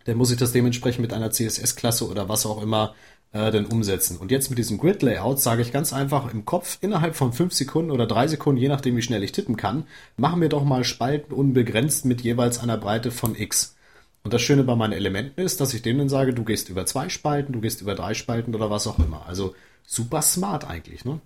dann 0.05 0.17
muss 0.17 0.31
ich 0.31 0.38
das 0.38 0.51
dementsprechend 0.51 1.01
mit 1.01 1.13
einer 1.13 1.31
CSS-Klasse 1.31 2.08
oder 2.08 2.29
was 2.29 2.46
auch 2.46 2.62
immer 2.62 2.93
äh, 3.34 3.52
denn 3.52 3.66
umsetzen. 3.66 4.18
Und 4.18 4.32
jetzt 4.32 4.50
mit 4.50 4.60
diesem 4.60 4.78
Grid-Layout 4.78 5.40
sage 5.40 5.62
ich 5.62 5.72
ganz 5.72 5.94
einfach 5.94 6.34
im 6.34 6.46
Kopf, 6.46 6.78
innerhalb 6.82 7.16
von 7.16 7.34
fünf 7.34 7.54
Sekunden 7.54 7.92
oder 7.92 8.08
drei 8.08 8.28
Sekunden, 8.28 8.62
je 8.62 8.68
nachdem 8.68 8.98
wie 8.98 9.02
schnell 9.02 9.24
ich 9.24 9.32
tippen 9.32 9.58
kann, 9.58 9.86
machen 10.18 10.42
wir 10.42 10.50
doch 10.50 10.64
mal 10.64 10.84
Spalten 10.84 11.34
unbegrenzt 11.34 12.06
mit 12.06 12.22
jeweils 12.22 12.60
einer 12.60 12.78
Breite 12.78 13.12
von 13.12 13.36
x. 13.36 13.76
Und 14.24 14.34
das 14.34 14.42
Schöne 14.42 14.64
bei 14.64 14.76
meinen 14.76 14.94
Elementen 14.94 15.42
ist, 15.42 15.62
dass 15.62 15.74
ich 15.74 15.82
denen 15.82 16.00
dann 16.00 16.10
sage, 16.10 16.34
du 16.34 16.44
gehst 16.44 16.70
über 16.70 16.86
zwei 16.86 17.10
Spalten, 17.10 17.54
du 17.54 17.62
gehst 17.62 17.82
über 17.82 17.96
drei 17.96 18.14
Spalten 18.14 18.54
oder 18.54 18.70
was 18.70 18.86
auch 18.86 19.00
immer. 19.00 19.26
Also 19.28 19.56
super 19.86 20.22
smart 20.22 20.70
eigentlich, 20.70 21.06
ne? 21.06 21.20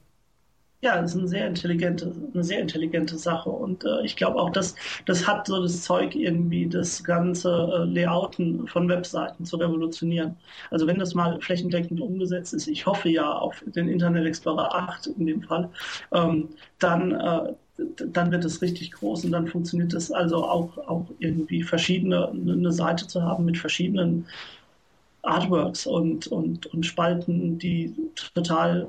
Ja, 0.86 0.98
ist 1.00 1.18
eine 1.18 1.28
sehr 1.28 1.48
intelligente, 1.48 2.14
eine 2.32 2.44
sehr 2.44 2.60
intelligente 2.60 3.18
Sache. 3.18 3.50
Und 3.50 3.84
äh, 3.86 4.04
ich 4.04 4.16
glaube 4.16 4.40
auch, 4.40 4.52
dass 4.52 4.76
das 5.08 5.26
hat 5.26 5.48
so 5.48 5.60
das 5.64 5.82
Zeug, 5.82 6.14
irgendwie 6.14 6.68
das 6.68 7.04
ganze 7.04 7.50
äh, 7.50 7.86
Layouten 7.86 8.68
von 8.68 8.88
Webseiten 8.88 9.46
zu 9.46 9.58
revolutionieren. 9.58 10.36
Also 10.70 10.86
wenn 10.86 11.00
das 11.00 11.16
mal 11.16 11.42
flächendeckend 11.42 12.00
umgesetzt 12.00 12.54
ist, 12.54 12.68
ich 12.68 12.86
hoffe 12.86 13.10
ja 13.10 13.32
auf 13.32 13.64
den 13.66 13.90
Internet 13.90 14.28
Explorer 14.28 14.76
8 14.76 15.08
in 15.08 15.26
dem 15.26 15.42
Fall, 15.42 15.72
ähm, 16.14 16.50
dann 16.78 17.12
äh, 17.14 17.54
dann 17.78 18.32
wird 18.32 18.46
es 18.46 18.62
richtig 18.62 18.92
groß 18.92 19.26
und 19.26 19.32
dann 19.32 19.48
funktioniert 19.48 19.94
es 19.94 20.12
also 20.12 20.46
auch, 20.46 20.78
auch 20.88 21.08
irgendwie 21.20 21.64
verschiedene, 21.64 22.30
eine 22.30 22.72
Seite 22.72 23.08
zu 23.08 23.24
haben 23.24 23.44
mit 23.46 23.58
verschiedenen 23.58 24.28
Artworks 25.24 25.88
und, 25.88 26.28
und, 26.28 26.68
und 26.68 26.86
Spalten, 26.86 27.58
die 27.60 27.94
total 28.34 28.88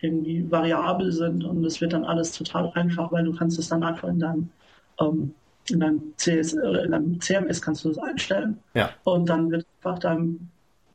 irgendwie 0.00 0.50
variabel 0.50 1.12
sind 1.12 1.44
und 1.44 1.64
es 1.64 1.80
wird 1.80 1.92
dann 1.92 2.04
alles 2.04 2.32
total 2.32 2.70
einfach, 2.74 3.12
weil 3.12 3.24
du 3.24 3.34
kannst 3.34 3.58
es 3.58 3.68
dann 3.68 3.82
einfach 3.82 4.08
in 4.08 4.18
deinem, 4.18 4.48
ähm, 5.00 5.34
in 5.68 5.80
deinem, 5.80 6.12
CS, 6.16 6.54
äh, 6.54 6.84
in 6.84 6.90
deinem 6.92 7.20
CMS 7.20 7.60
kannst 7.60 7.84
du 7.84 7.88
das 7.90 7.98
einstellen 7.98 8.58
ja. 8.74 8.90
und 9.04 9.28
dann 9.28 9.50
wird 9.50 9.66
einfach 9.82 9.98
deinem, 9.98 10.48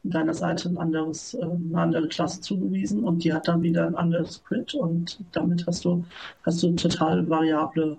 deiner 0.03 0.33
Seite 0.33 0.69
ein 0.69 0.77
anderes, 0.77 1.33
äh, 1.35 1.43
eine 1.43 1.81
andere 1.81 2.07
Klasse 2.07 2.41
zugewiesen 2.41 3.03
und 3.03 3.23
die 3.23 3.33
hat 3.33 3.47
dann 3.47 3.61
wieder 3.61 3.85
ein 3.85 3.95
anderes 3.95 4.43
Grid 4.43 4.73
und 4.73 5.19
damit 5.31 5.65
hast 5.67 5.85
du, 5.85 6.03
hast 6.43 6.61
du 6.63 6.71
total 6.73 7.29
variable 7.29 7.97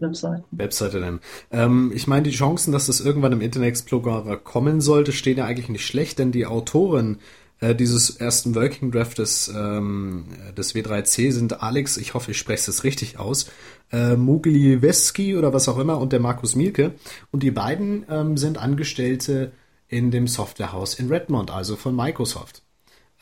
Webseiten. 0.00 0.44
Webseite 0.50 1.00
nennen. 1.00 1.20
Ähm, 1.50 1.92
ich 1.94 2.06
meine, 2.06 2.24
die 2.24 2.30
Chancen, 2.30 2.72
dass 2.72 2.86
das 2.86 3.00
irgendwann 3.00 3.32
im 3.32 3.40
Internet 3.40 3.68
Explorer 3.68 4.36
kommen 4.36 4.80
sollte, 4.80 5.12
stehen 5.12 5.38
ja 5.38 5.46
eigentlich 5.46 5.68
nicht 5.68 5.86
schlecht, 5.86 6.18
denn 6.18 6.32
die 6.32 6.46
Autoren 6.46 7.18
äh, 7.60 7.74
dieses 7.74 8.10
ersten 8.16 8.54
Working 8.54 8.90
Draft 8.90 9.18
des, 9.18 9.48
ähm, 9.48 10.26
des 10.56 10.74
W3C 10.74 11.32
sind 11.32 11.62
Alex, 11.62 11.96
ich 11.96 12.14
hoffe, 12.14 12.32
ich 12.32 12.38
spreche 12.38 12.70
es 12.70 12.84
richtig 12.84 13.18
aus, 13.18 13.50
äh, 13.92 14.16
Mugliweski 14.16 15.36
oder 15.36 15.52
was 15.52 15.68
auch 15.68 15.78
immer 15.78 15.98
und 15.98 16.12
der 16.12 16.20
Markus 16.20 16.54
Mielke. 16.54 16.94
Und 17.30 17.42
die 17.42 17.50
beiden 17.50 18.04
ähm, 18.10 18.36
sind 18.36 18.58
Angestellte 18.58 19.52
in 19.88 20.10
dem 20.10 20.26
Softwarehaus 20.26 20.94
in 20.94 21.08
Redmond, 21.08 21.50
also 21.50 21.76
von 21.76 21.94
Microsoft. 21.94 22.62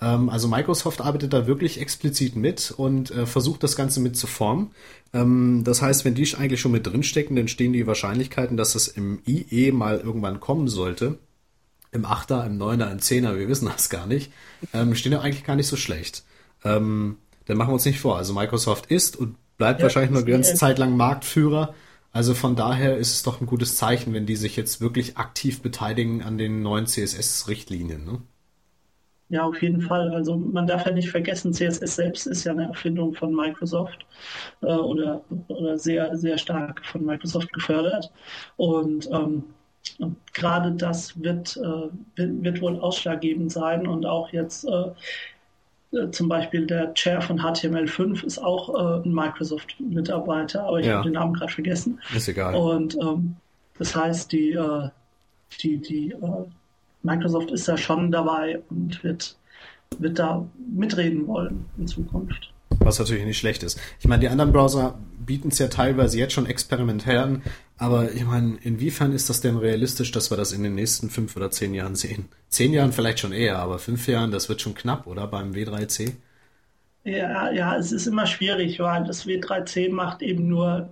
Ähm, 0.00 0.28
also 0.28 0.48
Microsoft 0.48 1.00
arbeitet 1.00 1.32
da 1.32 1.46
wirklich 1.46 1.80
explizit 1.80 2.36
mit 2.36 2.72
und 2.76 3.10
äh, 3.10 3.26
versucht 3.26 3.62
das 3.62 3.76
Ganze 3.76 4.00
mit 4.00 4.16
zu 4.16 4.26
formen. 4.26 4.72
Ähm, 5.12 5.62
das 5.64 5.82
heißt, 5.82 6.04
wenn 6.04 6.14
die 6.14 6.34
eigentlich 6.36 6.60
schon 6.60 6.72
mit 6.72 6.86
drinstecken, 6.86 7.36
dann 7.36 7.48
stehen 7.48 7.72
die 7.72 7.86
Wahrscheinlichkeiten, 7.86 8.56
dass 8.56 8.74
es 8.74 8.88
im 8.88 9.20
IE 9.26 9.72
mal 9.72 10.00
irgendwann 10.00 10.40
kommen 10.40 10.68
sollte, 10.68 11.18
im 11.94 12.04
Achter, 12.04 12.44
im 12.44 12.58
Neuner, 12.58 12.90
im 12.90 12.98
Zehner, 12.98 13.38
wir 13.38 13.48
wissen 13.48 13.70
das 13.72 13.88
gar 13.88 14.06
nicht, 14.06 14.32
ähm, 14.72 14.94
stehen 14.94 15.12
ja 15.12 15.20
eigentlich 15.20 15.44
gar 15.44 15.56
nicht 15.56 15.68
so 15.68 15.76
schlecht. 15.76 16.24
Ähm, 16.64 17.18
dann 17.46 17.56
machen 17.56 17.70
wir 17.70 17.74
uns 17.74 17.86
nicht 17.86 18.00
vor. 18.00 18.16
Also 18.16 18.34
Microsoft 18.34 18.86
ist 18.86 19.16
und 19.16 19.36
bleibt 19.56 19.80
ja, 19.80 19.84
wahrscheinlich 19.84 20.10
nur 20.10 20.22
eine 20.22 20.30
ganze 20.30 20.54
Zeit 20.54 20.78
lang 20.78 20.96
Marktführer. 20.96 21.74
Also 22.12 22.34
von 22.34 22.56
daher 22.56 22.96
ist 22.96 23.12
es 23.12 23.22
doch 23.22 23.40
ein 23.40 23.46
gutes 23.46 23.76
Zeichen, 23.76 24.12
wenn 24.12 24.26
die 24.26 24.36
sich 24.36 24.56
jetzt 24.56 24.80
wirklich 24.80 25.16
aktiv 25.16 25.62
beteiligen 25.62 26.22
an 26.22 26.38
den 26.38 26.62
neuen 26.62 26.86
CSS-Richtlinien. 26.86 28.04
Ne? 28.04 28.20
Ja, 29.28 29.44
auf 29.44 29.60
jeden 29.62 29.80
Fall. 29.80 30.10
Also 30.10 30.36
man 30.36 30.66
darf 30.66 30.86
ja 30.86 30.92
nicht 30.92 31.10
vergessen, 31.10 31.52
CSS 31.52 31.96
selbst 31.96 32.26
ist 32.26 32.44
ja 32.44 32.52
eine 32.52 32.66
Erfindung 32.68 33.14
von 33.14 33.34
Microsoft 33.34 34.06
äh, 34.62 34.66
oder, 34.66 35.22
oder 35.48 35.78
sehr, 35.78 36.16
sehr 36.16 36.38
stark 36.38 36.84
von 36.84 37.04
Microsoft 37.04 37.52
gefördert. 37.52 38.12
Und 38.56 39.08
ähm, 39.10 39.44
und 39.98 40.16
gerade 40.32 40.72
das 40.72 41.20
wird, 41.22 41.56
äh, 41.56 41.88
wird, 42.16 42.60
wohl 42.60 42.78
ausschlaggebend 42.78 43.52
sein 43.52 43.86
und 43.86 44.06
auch 44.06 44.30
jetzt 44.32 44.64
äh, 44.64 45.96
äh 45.96 46.10
zum 46.10 46.28
Beispiel 46.28 46.66
der 46.66 46.94
Chair 46.94 47.20
von 47.20 47.40
HTML5 47.40 48.24
ist 48.24 48.38
auch 48.38 48.74
äh, 48.74 49.06
ein 49.06 49.12
Microsoft-Mitarbeiter, 49.12 50.64
aber 50.64 50.80
ich 50.80 50.86
ja. 50.86 50.94
habe 50.94 51.04
den 51.04 51.12
Namen 51.14 51.34
gerade 51.34 51.52
vergessen. 51.52 52.00
Ist 52.14 52.28
egal. 52.28 52.54
Und 52.54 52.96
ähm, 53.00 53.36
das 53.78 53.94
heißt, 53.94 54.32
die, 54.32 54.52
äh, 54.52 54.88
die, 55.60 55.78
die 55.78 56.10
äh, 56.12 56.44
Microsoft 57.02 57.50
ist 57.50 57.68
da 57.68 57.76
schon 57.76 58.10
dabei 58.10 58.62
und 58.70 59.02
wird, 59.04 59.36
wird 59.98 60.18
da 60.18 60.44
mitreden 60.72 61.26
wollen 61.26 61.66
in 61.76 61.86
Zukunft. 61.86 62.53
Was 62.84 62.98
natürlich 62.98 63.24
nicht 63.24 63.38
schlecht 63.38 63.62
ist. 63.62 63.80
Ich 63.98 64.06
meine, 64.06 64.20
die 64.20 64.28
anderen 64.28 64.52
Browser 64.52 64.98
bieten 65.18 65.48
es 65.48 65.58
ja 65.58 65.68
teilweise 65.68 66.18
jetzt 66.18 66.34
schon 66.34 66.46
experimentell 66.46 67.18
an, 67.18 67.42
aber 67.78 68.12
ich 68.12 68.24
meine, 68.24 68.58
inwiefern 68.62 69.12
ist 69.12 69.30
das 69.30 69.40
denn 69.40 69.56
realistisch, 69.56 70.12
dass 70.12 70.30
wir 70.30 70.36
das 70.36 70.52
in 70.52 70.62
den 70.62 70.74
nächsten 70.74 71.08
fünf 71.08 71.34
oder 71.36 71.50
zehn 71.50 71.74
Jahren 71.74 71.96
sehen? 71.96 72.28
Zehn 72.48 72.72
Jahren 72.72 72.92
vielleicht 72.92 73.20
schon 73.20 73.32
eher, 73.32 73.58
aber 73.58 73.78
fünf 73.78 74.06
Jahren, 74.06 74.30
das 74.30 74.48
wird 74.48 74.60
schon 74.60 74.74
knapp, 74.74 75.06
oder? 75.06 75.26
Beim 75.26 75.52
W3C? 75.52 76.12
Ja, 77.04 77.50
ja, 77.50 77.76
es 77.76 77.92
ist 77.92 78.06
immer 78.06 78.26
schwierig, 78.26 78.78
weil 78.80 79.04
das 79.04 79.26
W3C 79.26 79.90
macht 79.90 80.22
eben 80.22 80.48
nur 80.48 80.88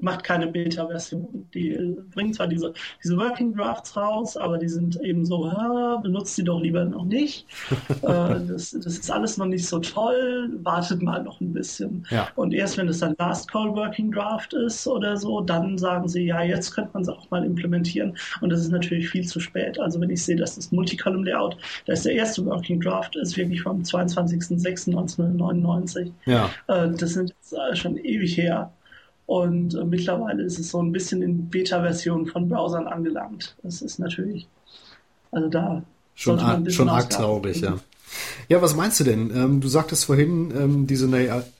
macht 0.00 0.24
keine 0.24 0.46
Beta-Version. 0.46 1.48
Die 1.54 1.96
bringen 2.14 2.32
zwar 2.32 2.46
diese, 2.46 2.72
diese 3.02 3.16
Working 3.16 3.54
Drafts 3.54 3.96
raus, 3.96 4.36
aber 4.36 4.58
die 4.58 4.68
sind 4.68 5.00
eben 5.02 5.24
so, 5.24 5.46
ah, 5.46 5.98
benutzt 6.02 6.36
sie 6.36 6.44
doch 6.44 6.60
lieber 6.60 6.84
noch 6.84 7.04
nicht. 7.04 7.46
äh, 8.02 8.04
das, 8.46 8.72
das 8.72 8.86
ist 8.86 9.10
alles 9.10 9.36
noch 9.36 9.46
nicht 9.46 9.66
so 9.66 9.78
toll, 9.78 10.50
wartet 10.62 11.02
mal 11.02 11.22
noch 11.22 11.40
ein 11.40 11.52
bisschen. 11.52 12.06
Ja. 12.10 12.28
Und 12.36 12.54
erst 12.54 12.78
wenn 12.78 12.88
es 12.88 13.00
dann 13.00 13.14
Last 13.18 13.50
Call 13.50 13.74
Working 13.74 14.12
Draft 14.12 14.54
ist 14.54 14.86
oder 14.86 15.16
so, 15.16 15.40
dann 15.40 15.76
sagen 15.78 16.08
sie, 16.08 16.26
ja, 16.26 16.42
jetzt 16.42 16.72
könnte 16.72 16.90
man 16.94 17.02
es 17.02 17.08
auch 17.08 17.28
mal 17.30 17.44
implementieren. 17.44 18.16
Und 18.40 18.50
das 18.50 18.60
ist 18.60 18.70
natürlich 18.70 19.08
viel 19.08 19.26
zu 19.26 19.40
spät. 19.40 19.78
Also 19.78 20.00
wenn 20.00 20.10
ich 20.10 20.24
sehe, 20.24 20.36
dass 20.36 20.56
das 20.56 20.72
Multicolumn 20.72 21.24
Layout, 21.24 21.56
da 21.86 21.94
ist 21.94 22.04
der 22.04 22.12
erste 22.12 22.44
Working 22.46 22.80
Draft, 22.80 23.16
ist 23.16 23.36
wirklich 23.36 23.62
vom 23.62 23.82
22.06.1999. 23.82 26.12
Ja. 26.26 26.50
Äh, 26.68 26.90
das 26.90 27.14
sind 27.14 27.34
schon 27.74 27.96
ewig 27.98 28.36
her. 28.36 28.70
Und 29.26 29.74
äh, 29.74 29.84
mittlerweile 29.84 30.44
ist 30.44 30.58
es 30.58 30.70
so 30.70 30.80
ein 30.80 30.92
bisschen 30.92 31.20
in 31.22 31.48
Beta-Version 31.48 32.26
von 32.26 32.48
Browsern 32.48 32.86
angelangt. 32.86 33.56
Das 33.62 33.82
ist 33.82 33.98
natürlich, 33.98 34.46
also 35.32 35.48
da 35.48 35.82
schon, 36.14 36.38
arg, 36.38 36.70
schon 36.70 36.88
arg 36.88 37.10
traurig, 37.10 37.60
ja. 37.60 37.78
Ja, 38.48 38.62
was 38.62 38.76
meinst 38.76 39.00
du 39.00 39.04
denn? 39.04 39.30
Ähm, 39.34 39.60
du 39.60 39.68
sagtest 39.68 40.04
vorhin, 40.04 40.52
ähm, 40.56 40.86
diese, 40.86 41.08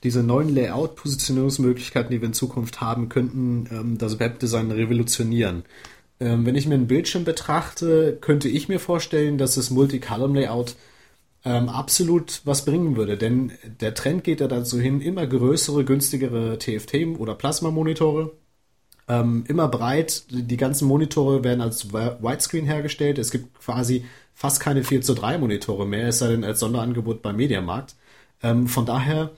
diese 0.01 0.23
neuen 0.23 0.53
Layout-Positionierungsmöglichkeiten, 0.55 2.09
die 2.09 2.21
wir 2.21 2.27
in 2.27 2.33
Zukunft 2.33 2.79
haben, 2.79 3.09
könnten 3.09 3.67
ähm, 3.69 3.97
das 3.97 4.19
Webdesign 4.19 4.71
revolutionieren. 4.71 5.63
Ähm, 6.19 6.45
wenn 6.45 6.55
ich 6.55 6.65
mir 6.65 6.75
einen 6.75 6.87
Bildschirm 6.87 7.25
betrachte, 7.25 8.17
könnte 8.21 8.47
ich 8.47 8.69
mir 8.69 8.79
vorstellen, 8.79 9.37
dass 9.37 9.55
das 9.55 9.69
Multicolumn-Layout 9.69 10.75
ähm, 11.45 11.69
absolut 11.69 12.41
was 12.45 12.65
bringen 12.65 12.95
würde. 12.95 13.17
Denn 13.17 13.51
der 13.81 13.93
Trend 13.93 14.23
geht 14.23 14.41
ja 14.41 14.47
dazu 14.47 14.79
hin, 14.79 15.01
immer 15.01 15.25
größere, 15.25 15.85
günstigere 15.85 16.57
TFT- 16.57 17.17
oder 17.17 17.35
Plasma-Monitore. 17.35 18.31
Ähm, 19.07 19.45
immer 19.47 19.67
breit. 19.67 20.23
Die 20.29 20.57
ganzen 20.57 20.87
Monitore 20.87 21.43
werden 21.43 21.61
als 21.61 21.93
Widescreen 21.93 22.65
hergestellt. 22.65 23.17
Es 23.17 23.31
gibt 23.31 23.59
quasi 23.59 24.05
fast 24.33 24.59
keine 24.59 24.83
4 24.83 25.01
zu 25.01 25.13
3 25.13 25.37
Monitore 25.37 25.87
mehr, 25.87 26.09
es 26.09 26.19
sei 26.19 26.27
denn 26.27 26.43
als 26.43 26.59
Sonderangebot 26.59 27.21
beim 27.21 27.37
Mediamarkt. 27.37 27.95
Ähm, 28.43 28.67
von 28.67 28.85
daher 28.85 29.31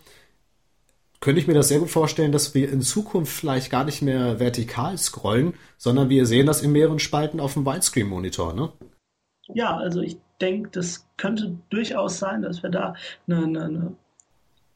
könnte 1.22 1.40
ich 1.40 1.48
mir 1.48 1.54
das 1.54 1.68
sehr 1.68 1.80
gut 1.80 1.90
vorstellen, 1.90 2.32
dass 2.32 2.56
wir 2.56 2.72
in 2.72 2.82
Zukunft 2.82 3.32
vielleicht 3.32 3.70
gar 3.70 3.84
nicht 3.84 4.02
mehr 4.02 4.40
vertikal 4.40 4.98
scrollen, 4.98 5.54
sondern 5.78 6.10
wir 6.10 6.26
sehen 6.26 6.46
das 6.46 6.62
in 6.62 6.72
mehreren 6.72 7.00
Spalten 7.00 7.40
auf 7.40 7.54
dem 7.54 7.66
Widescreen-Monitor, 7.66 8.54
ne? 8.54 8.72
Ja, 9.54 9.76
also 9.78 10.02
ich 10.02 10.18
denke, 10.40 10.70
das 10.72 11.08
könnte 11.18 11.58
durchaus 11.70 12.20
sein, 12.20 12.42
dass 12.42 12.64
wir 12.64 12.70
da 12.70 12.96
eine, 13.28 13.44
eine, 13.44 13.64
eine 13.66 13.96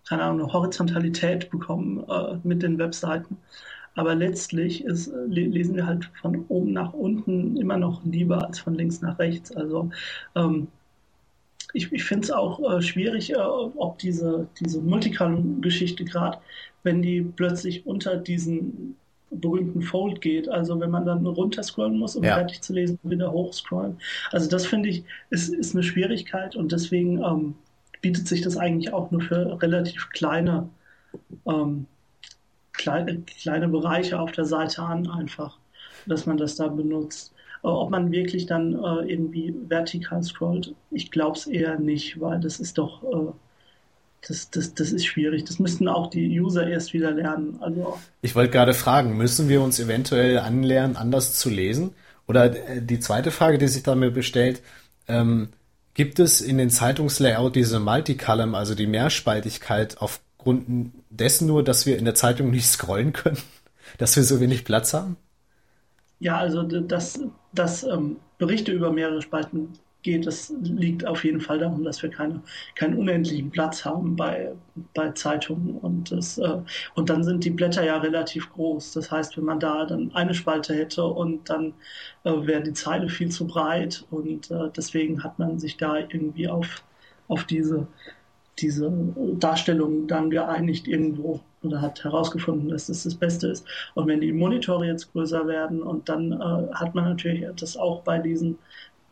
keine 0.08 0.24
Ahnung, 0.24 0.42
eine 0.42 0.54
Horizontalität 0.54 1.50
bekommen 1.50 2.04
äh, 2.10 2.38
mit 2.44 2.62
den 2.64 2.78
Webseiten. 2.78 3.38
Aber 3.96 4.16
letztlich 4.16 4.84
ist, 4.84 5.12
lesen 5.28 5.76
wir 5.76 5.86
halt 5.86 6.10
von 6.20 6.46
oben 6.50 6.74
nach 6.74 6.94
unten 6.94 7.58
immer 7.58 7.78
noch 7.78 8.04
lieber 8.04 8.46
als 8.46 8.60
von 8.60 8.74
links 8.74 9.02
nach 9.02 9.20
rechts. 9.20 9.56
Also 9.56 9.92
ähm, 10.36 10.68
ich, 11.74 11.92
ich 11.92 12.04
finde 12.04 12.26
es 12.26 12.32
auch 12.32 12.60
äh, 12.60 12.82
schwierig, 12.82 13.32
äh, 13.32 13.36
ob 13.38 14.00
diese, 14.00 14.48
diese 14.60 14.82
Multicolumn-Geschichte 14.82 16.06
gerade, 16.06 16.40
wenn 16.82 17.02
die 17.02 17.22
plötzlich 17.22 17.86
unter 17.86 18.18
diesen 18.18 18.96
berühmten 19.40 19.82
Fold 19.82 20.22
geht. 20.22 20.50
Also 20.50 20.80
wenn 20.80 20.92
man 20.92 21.06
dann 21.06 21.26
runterscrollen 21.26 21.98
muss, 21.98 22.16
um 22.16 22.24
ja. 22.24 22.36
fertig 22.36 22.62
zu 22.62 22.74
lesen, 22.74 23.00
wieder 23.04 23.32
hochscrollen. 23.32 23.98
Also 24.32 24.50
das 24.50 24.66
finde 24.66 24.90
ich, 24.90 25.04
ist, 25.30 25.50
ist 25.50 25.76
eine 25.76 25.84
Schwierigkeit 25.84 26.56
und 26.56 26.72
deswegen 26.72 27.24
ähm, 27.24 27.56
bietet 28.02 28.28
sich 28.28 28.42
das 28.42 28.58
eigentlich 28.58 28.94
auch 28.94 29.12
nur 29.12 29.22
für 29.22 29.62
relativ 29.62 30.10
kleine, 30.10 30.70
ähm, 31.48 31.86
kleine, 32.74 33.22
kleine 33.22 33.70
Bereiche 33.70 34.20
auf 34.20 34.32
der 34.32 34.46
Seite 34.46 34.84
an, 34.84 35.10
einfach, 35.10 35.58
dass 36.06 36.26
man 36.26 36.38
das 36.38 36.56
da 36.56 36.68
benutzt. 36.68 37.34
Äh, 37.64 37.68
ob 37.68 37.90
man 37.90 38.12
wirklich 38.12 38.46
dann 38.46 38.74
äh, 38.74 39.12
irgendwie 39.12 39.56
vertikal 39.68 40.22
scrollt, 40.22 40.76
ich 40.92 41.12
glaube 41.12 41.38
es 41.38 41.48
eher 41.48 41.80
nicht, 41.80 42.20
weil 42.20 42.40
das 42.40 42.60
ist 42.60 42.78
doch 42.78 43.04
äh, 43.04 43.32
das, 44.28 44.50
das, 44.50 44.74
das 44.74 44.92
ist 44.92 45.06
schwierig. 45.06 45.46
Das 45.46 45.60
müssten 45.60 45.88
auch 45.88 46.10
die 46.10 46.40
User 46.40 46.68
erst 46.68 46.94
wieder 46.94 47.12
lernen. 47.12 47.58
Also 47.62 48.00
ich 48.22 48.36
wollte 48.36 48.52
gerade 48.52 48.74
fragen, 48.74 49.18
müssen 49.18 49.50
wir 49.50 49.62
uns 49.62 49.80
eventuell 49.80 50.40
anlernen, 50.40 50.96
anders 50.96 51.36
zu 51.36 51.50
lesen? 51.50 51.92
Oder 52.28 52.56
äh, 52.56 52.82
die 52.82 53.00
zweite 53.00 53.32
Frage, 53.32 53.58
die 53.58 53.68
sich 53.68 53.84
damit 53.84 54.14
bestellt, 54.14 54.62
ähm, 55.08 55.50
gibt 55.94 56.20
es 56.20 56.42
in 56.42 56.58
den 56.58 56.70
Zeitungslayout 56.70 57.56
diese 57.56 57.80
Multicolumn, 57.80 58.56
also 58.56 58.76
die 58.76 58.88
Mehrspaltigkeit 58.88 59.98
auf 60.00 60.22
aufgrund 60.44 60.92
dessen 61.10 61.48
nur, 61.48 61.64
dass 61.64 61.86
wir 61.86 61.98
in 61.98 62.06
der 62.06 62.16
Zeitung 62.16 62.52
nicht 62.52 62.68
scrollen 62.68 63.14
können? 63.14 63.38
Dass 63.98 64.16
wir 64.16 64.24
so 64.24 64.40
wenig 64.40 64.66
Platz 64.66 64.94
haben? 64.94 65.18
Ja, 66.20 66.38
also 66.38 66.64
dass, 66.64 67.20
dass 67.54 67.84
ähm, 67.84 68.16
Berichte 68.40 68.72
über 68.72 68.92
mehrere 68.92 69.22
Spalten 69.22 69.74
geht, 70.04 70.28
das 70.28 70.54
liegt 70.62 71.06
auf 71.06 71.24
jeden 71.24 71.42
Fall 71.42 71.60
darum, 71.60 71.84
dass 71.84 72.04
wir 72.04 72.10
keine, 72.10 72.42
keinen 72.76 72.98
unendlichen 72.98 73.50
Platz 73.50 73.84
haben 73.86 74.16
bei, 74.16 74.52
bei 74.94 75.12
Zeitungen. 75.12 75.78
Und, 75.78 76.12
das, 76.12 76.38
äh, 76.38 76.60
und 76.96 77.10
dann 77.10 77.24
sind 77.24 77.44
die 77.44 77.50
Blätter 77.50 77.84
ja 77.84 77.98
relativ 77.98 78.52
groß. 78.54 78.94
Das 78.94 79.10
heißt, 79.10 79.38
wenn 79.38 79.46
man 79.46 79.60
da 79.60 79.86
dann 79.86 80.12
eine 80.14 80.34
Spalte 80.34 80.74
hätte 80.74 81.04
und 81.06 81.50
dann 81.50 81.74
äh, 82.24 82.32
wäre 82.32 82.62
die 82.62 82.74
Zeile 82.74 83.10
viel 83.10 83.30
zu 83.30 83.48
breit. 83.48 84.06
Und 84.12 84.52
äh, 84.52 84.70
deswegen 84.76 85.24
hat 85.24 85.40
man 85.40 85.60
sich 85.60 85.78
da 85.78 85.98
irgendwie 85.98 86.48
auf, 86.48 86.84
auf 87.28 87.46
diese, 87.46 87.88
diese 88.60 88.92
Darstellung 89.40 90.08
dann 90.08 90.30
geeinigt 90.30 90.88
irgendwo 90.88 91.40
oder 91.64 91.82
hat 91.82 92.04
herausgefunden, 92.04 92.70
dass 92.70 92.88
das 92.88 93.04
das 93.04 93.16
Beste 93.16 93.48
ist. 93.48 93.66
Und 93.94 94.08
wenn 94.08 94.22
die 94.22 94.34
Monitore 94.34 94.86
jetzt 94.86 95.12
größer 95.14 95.48
werden 95.48 95.82
und 95.82 96.10
dann 96.10 96.34
äh, 96.34 96.74
hat 96.74 96.94
man 96.94 97.06
natürlich 97.06 97.46
das 97.56 97.78
auch 97.78 98.02
bei 98.02 98.20
diesen 98.20 98.58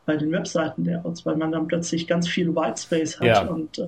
bei 0.06 0.18
den 0.18 0.32
Webseiten-Layouts, 0.32 1.26
weil 1.26 1.36
man 1.36 1.52
dann 1.52 1.68
plötzlich 1.68 2.08
ganz 2.08 2.28
viel 2.28 2.56
Whitespace 2.56 3.20
hat 3.20 3.28
ja. 3.28 3.42
und 3.48 3.80
äh, 3.80 3.88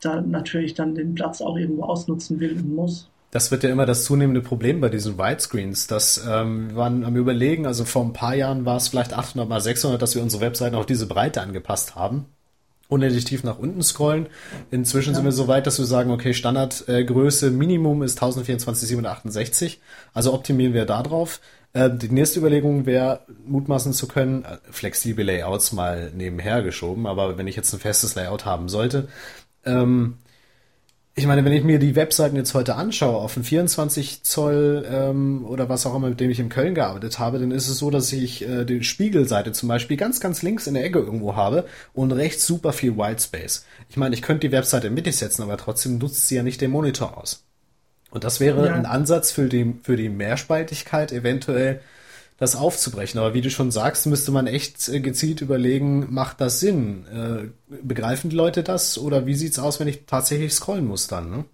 da 0.00 0.20
natürlich 0.20 0.74
dann 0.74 0.94
den 0.94 1.14
Platz 1.14 1.40
auch 1.40 1.56
irgendwo 1.56 1.84
ausnutzen 1.84 2.40
will 2.40 2.52
und 2.52 2.74
muss. 2.74 3.08
Das 3.30 3.50
wird 3.50 3.62
ja 3.62 3.70
immer 3.70 3.84
das 3.84 4.04
zunehmende 4.04 4.40
Problem 4.40 4.80
bei 4.80 4.88
diesen 4.88 5.18
Widescreens. 5.18 5.86
Das 5.86 6.24
ähm, 6.26 6.70
wir 6.70 6.76
waren 6.76 7.04
am 7.04 7.16
überlegen, 7.16 7.66
also 7.66 7.84
vor 7.84 8.04
ein 8.04 8.14
paar 8.14 8.34
Jahren 8.34 8.64
war 8.64 8.76
es 8.76 8.88
vielleicht 8.88 9.12
800 9.12 9.48
mal 9.48 9.60
600, 9.60 10.00
dass 10.00 10.14
wir 10.14 10.22
unsere 10.22 10.42
Webseiten 10.42 10.74
auf 10.74 10.86
diese 10.86 11.06
Breite 11.06 11.42
angepasst 11.42 11.94
haben. 11.94 12.26
Unendlich 12.88 13.26
tief 13.26 13.44
nach 13.44 13.58
unten 13.58 13.82
scrollen. 13.82 14.28
Inzwischen 14.70 15.10
ja. 15.10 15.16
sind 15.16 15.24
wir 15.24 15.32
so 15.32 15.46
weit, 15.46 15.66
dass 15.66 15.78
wir 15.78 15.84
sagen, 15.84 16.10
okay, 16.10 16.32
Standardgröße 16.32 17.48
äh, 17.48 17.50
Minimum 17.50 18.02
ist 18.02 18.16
1024 18.16 18.88
768. 18.88 19.80
Also 20.14 20.32
optimieren 20.32 20.72
wir 20.72 20.86
da 20.86 21.02
drauf. 21.02 21.40
Äh, 21.74 21.90
die 21.90 22.08
nächste 22.08 22.40
Überlegung 22.40 22.86
wäre, 22.86 23.20
mutmaßen 23.46 23.92
zu 23.92 24.08
können, 24.08 24.44
äh, 24.44 24.56
flexible 24.70 25.24
Layouts 25.24 25.72
mal 25.72 26.10
nebenher 26.14 26.62
geschoben, 26.62 27.06
aber 27.06 27.36
wenn 27.36 27.46
ich 27.46 27.56
jetzt 27.56 27.72
ein 27.74 27.80
festes 27.80 28.14
Layout 28.14 28.46
haben 28.46 28.68
sollte, 28.70 29.08
ähm, 29.66 30.16
ich 31.18 31.26
meine, 31.26 31.44
wenn 31.44 31.52
ich 31.52 31.64
mir 31.64 31.80
die 31.80 31.96
Webseiten 31.96 32.36
jetzt 32.36 32.54
heute 32.54 32.76
anschaue, 32.76 33.16
auf 33.16 33.36
ein 33.36 33.42
24 33.42 34.22
Zoll 34.22 34.86
ähm, 34.88 35.44
oder 35.44 35.68
was 35.68 35.84
auch 35.84 35.96
immer, 35.96 36.08
mit 36.08 36.20
dem 36.20 36.30
ich 36.30 36.38
in 36.38 36.48
Köln 36.48 36.76
gearbeitet 36.76 37.18
habe, 37.18 37.40
dann 37.40 37.50
ist 37.50 37.68
es 37.68 37.78
so, 37.78 37.90
dass 37.90 38.12
ich 38.12 38.48
äh, 38.48 38.64
die 38.64 38.84
Spiegelseite 38.84 39.50
zum 39.50 39.68
Beispiel 39.68 39.96
ganz, 39.96 40.20
ganz 40.20 40.42
links 40.42 40.68
in 40.68 40.74
der 40.74 40.84
Ecke 40.84 41.00
irgendwo 41.00 41.34
habe 41.34 41.64
und 41.92 42.12
rechts 42.12 42.46
super 42.46 42.72
viel 42.72 42.96
Whitespace. 42.96 43.66
Ich 43.88 43.96
meine, 43.96 44.14
ich 44.14 44.22
könnte 44.22 44.46
die 44.46 44.52
Webseite 44.52 44.90
mittig 44.90 45.16
setzen, 45.16 45.42
aber 45.42 45.56
trotzdem 45.56 45.98
nutzt 45.98 46.28
sie 46.28 46.36
ja 46.36 46.44
nicht 46.44 46.60
den 46.60 46.70
Monitor 46.70 47.18
aus. 47.18 47.44
Und 48.10 48.22
das 48.22 48.38
wäre 48.38 48.66
ja. 48.66 48.74
ein 48.74 48.86
Ansatz 48.86 49.32
für 49.32 49.48
die, 49.48 49.74
für 49.82 49.96
die 49.96 50.08
Mehrspaltigkeit, 50.08 51.10
eventuell 51.10 51.80
das 52.38 52.56
aufzubrechen. 52.56 53.20
Aber 53.20 53.34
wie 53.34 53.40
du 53.40 53.50
schon 53.50 53.70
sagst, 53.70 54.06
müsste 54.06 54.30
man 54.30 54.46
echt 54.46 54.88
äh, 54.88 55.00
gezielt 55.00 55.40
überlegen, 55.40 56.06
macht 56.10 56.40
das 56.40 56.60
Sinn? 56.60 57.04
Äh, 57.12 57.74
begreifen 57.82 58.30
die 58.30 58.36
Leute 58.36 58.62
das 58.62 58.96
oder 58.96 59.26
wie 59.26 59.34
sieht's 59.34 59.58
aus, 59.58 59.80
wenn 59.80 59.88
ich 59.88 60.06
tatsächlich 60.06 60.54
scrollen 60.54 60.86
muss 60.86 61.08
dann? 61.08 61.30
Ne? 61.30 61.44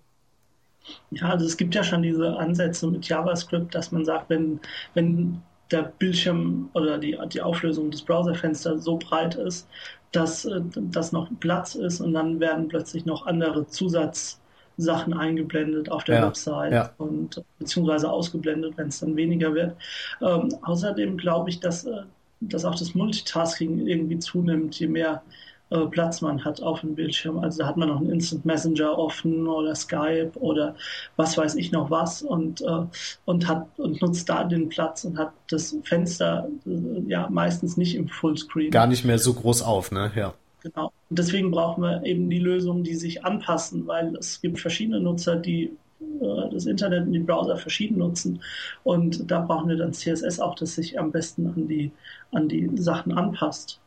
Ja, 1.10 1.30
also 1.30 1.46
es 1.46 1.56
gibt 1.56 1.74
ja 1.74 1.82
schon 1.82 2.02
diese 2.02 2.36
Ansätze 2.36 2.86
mit 2.86 3.08
JavaScript, 3.08 3.74
dass 3.74 3.90
man 3.92 4.04
sagt, 4.04 4.28
wenn, 4.28 4.60
wenn 4.92 5.42
der 5.70 5.82
Bildschirm 5.98 6.68
oder 6.74 6.98
die, 6.98 7.18
die 7.32 7.40
Auflösung 7.40 7.90
des 7.90 8.02
Browserfensters 8.02 8.84
so 8.84 8.98
breit 8.98 9.36
ist, 9.36 9.66
dass, 10.12 10.44
äh, 10.44 10.60
dass 10.74 11.12
noch 11.12 11.28
Platz 11.40 11.74
ist 11.74 12.00
und 12.00 12.12
dann 12.12 12.40
werden 12.40 12.68
plötzlich 12.68 13.06
noch 13.06 13.26
andere 13.26 13.66
Zusatz 13.66 14.38
Sachen 14.76 15.14
eingeblendet 15.14 15.90
auf 15.90 16.04
der 16.04 16.16
ja, 16.16 16.26
Website 16.26 16.72
ja. 16.72 16.90
und 16.98 17.42
beziehungsweise 17.58 18.10
ausgeblendet, 18.10 18.76
wenn 18.76 18.88
es 18.88 19.00
dann 19.00 19.16
weniger 19.16 19.54
wird. 19.54 19.76
Ähm, 20.20 20.48
außerdem 20.62 21.16
glaube 21.16 21.50
ich, 21.50 21.60
dass, 21.60 21.84
äh, 21.84 22.02
dass 22.40 22.64
auch 22.64 22.74
das 22.74 22.94
Multitasking 22.94 23.86
irgendwie 23.86 24.18
zunimmt, 24.18 24.78
je 24.78 24.88
mehr 24.88 25.22
äh, 25.70 25.86
Platz 25.86 26.20
man 26.20 26.44
hat 26.44 26.62
auf 26.62 26.80
dem 26.80 26.94
Bildschirm. 26.94 27.38
Also 27.38 27.62
da 27.62 27.68
hat 27.68 27.76
man 27.76 27.88
noch 27.88 28.00
einen 28.00 28.10
Instant 28.10 28.44
Messenger 28.44 28.98
offen 28.98 29.46
oder 29.46 29.74
Skype 29.74 30.32
oder 30.34 30.74
was 31.16 31.36
weiß 31.38 31.54
ich 31.56 31.72
noch 31.72 31.90
was 31.90 32.22
und, 32.22 32.60
äh, 32.60 32.82
und 33.24 33.48
hat 33.48 33.66
und 33.78 34.00
nutzt 34.02 34.28
da 34.28 34.44
den 34.44 34.68
Platz 34.68 35.04
und 35.04 35.18
hat 35.18 35.32
das 35.48 35.76
Fenster 35.84 36.48
äh, 36.66 37.10
ja 37.10 37.28
meistens 37.30 37.76
nicht 37.76 37.94
im 37.94 38.08
Fullscreen. 38.08 38.70
Gar 38.70 38.86
nicht 38.86 39.04
mehr 39.04 39.18
so 39.18 39.34
groß 39.34 39.62
auf, 39.62 39.90
ne? 39.90 40.12
Ja. 40.14 40.34
Genau. 40.64 40.92
Und 41.10 41.18
deswegen 41.18 41.50
brauchen 41.50 41.82
wir 41.82 42.04
eben 42.04 42.30
die 42.30 42.38
Lösungen, 42.38 42.84
die 42.84 42.94
sich 42.94 43.24
anpassen, 43.24 43.86
weil 43.86 44.16
es 44.16 44.40
gibt 44.40 44.58
verschiedene 44.58 44.98
Nutzer, 44.98 45.36
die 45.36 45.76
äh, 46.00 46.50
das 46.50 46.64
Internet 46.64 47.06
und 47.06 47.12
die 47.12 47.18
Browser 47.18 47.58
verschieden 47.58 47.98
nutzen. 47.98 48.42
Und 48.82 49.30
da 49.30 49.40
brauchen 49.40 49.68
wir 49.68 49.76
dann 49.76 49.92
CSS 49.92 50.40
auch, 50.40 50.54
das 50.54 50.74
sich 50.74 50.98
am 50.98 51.12
besten 51.12 51.46
an 51.48 51.68
die, 51.68 51.92
an 52.32 52.48
die 52.48 52.70
Sachen 52.76 53.12
anpasst. 53.12 53.78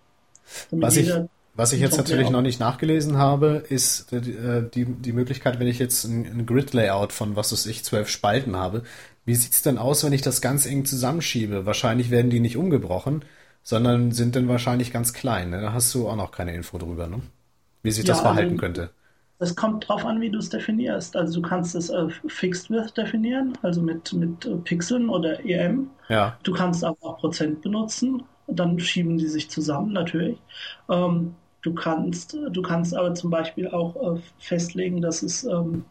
Was 0.70 0.98
ich, 0.98 1.12
was 1.56 1.74
ich 1.74 1.82
jetzt 1.82 1.98
natürlich 1.98 2.30
noch 2.30 2.44
nicht 2.44 2.60
nachgelesen 2.60 3.18
habe, 3.18 3.64
ist 3.68 4.12
die, 4.12 4.32
äh, 4.32 4.70
die, 4.70 4.86
die 4.86 5.14
Möglichkeit, 5.14 5.60
wenn 5.60 5.68
ich 5.68 5.80
jetzt 5.80 6.04
ein, 6.06 6.26
ein 6.26 6.46
Grid-Layout 6.46 7.12
von, 7.12 7.36
was 7.36 7.52
weiß 7.52 7.66
ich, 7.66 7.84
zwölf 7.84 8.08
Spalten 8.08 8.56
habe, 8.56 8.84
wie 9.26 9.34
sieht's 9.34 9.64
denn 9.64 9.80
aus, 9.80 10.04
wenn 10.04 10.14
ich 10.14 10.22
das 10.22 10.42
ganz 10.42 10.68
eng 10.68 10.86
zusammenschiebe? 10.86 11.66
Wahrscheinlich 11.66 12.12
werden 12.12 12.30
die 12.30 12.40
nicht 12.40 12.56
umgebrochen 12.56 13.26
sondern 13.68 14.12
sind 14.14 14.38
dann 14.38 14.48
wahrscheinlich 14.48 14.94
ganz 14.94 15.12
klein. 15.12 15.50
Ne? 15.50 15.60
Da 15.60 15.74
hast 15.74 15.94
du 15.94 16.08
auch 16.08 16.16
noch 16.16 16.32
keine 16.32 16.56
Info 16.56 16.78
drüber, 16.78 17.08
ne? 17.08 17.20
wie 17.84 17.92
sich 17.92 18.08
ja, 18.08 18.14
das 18.14 18.22
verhalten 18.22 18.52
also, 18.52 18.62
könnte. 18.62 18.90
Es 19.40 19.58
kommt 19.58 19.90
drauf 19.90 20.06
an, 20.06 20.22
wie 20.22 20.30
du 20.30 20.40
es 20.40 20.48
definierst. 20.48 21.18
Also 21.18 21.42
du 21.42 21.46
kannst 21.46 21.76
es 21.76 21.90
äh, 21.90 22.08
Fixed 22.28 22.70
Width 22.70 22.96
definieren, 22.96 23.58
also 23.64 23.82
mit, 23.82 24.14
mit 24.14 24.46
äh, 24.46 24.56
Pixeln 24.56 25.10
oder 25.10 25.44
EM. 25.44 25.90
Ja. 26.08 26.38
Du 26.44 26.54
kannst 26.54 26.82
aber 26.82 26.96
auch 27.02 27.18
Prozent 27.18 27.62
benutzen. 27.62 28.24
Dann 28.48 28.80
schieben 28.80 29.18
die 29.18 29.28
sich 29.28 29.50
zusammen 29.50 29.92
natürlich. 29.92 30.38
Ähm, 30.90 31.36
du 31.62 31.74
kannst, 31.74 32.38
du 32.50 32.62
kannst 32.62 32.96
aber 32.96 33.16
zum 33.16 33.30
Beispiel 33.32 33.68
auch 33.68 34.16
äh, 34.16 34.22
festlegen, 34.40 35.02
dass 35.02 35.24
es 35.24 35.44
ähm, 35.44 35.84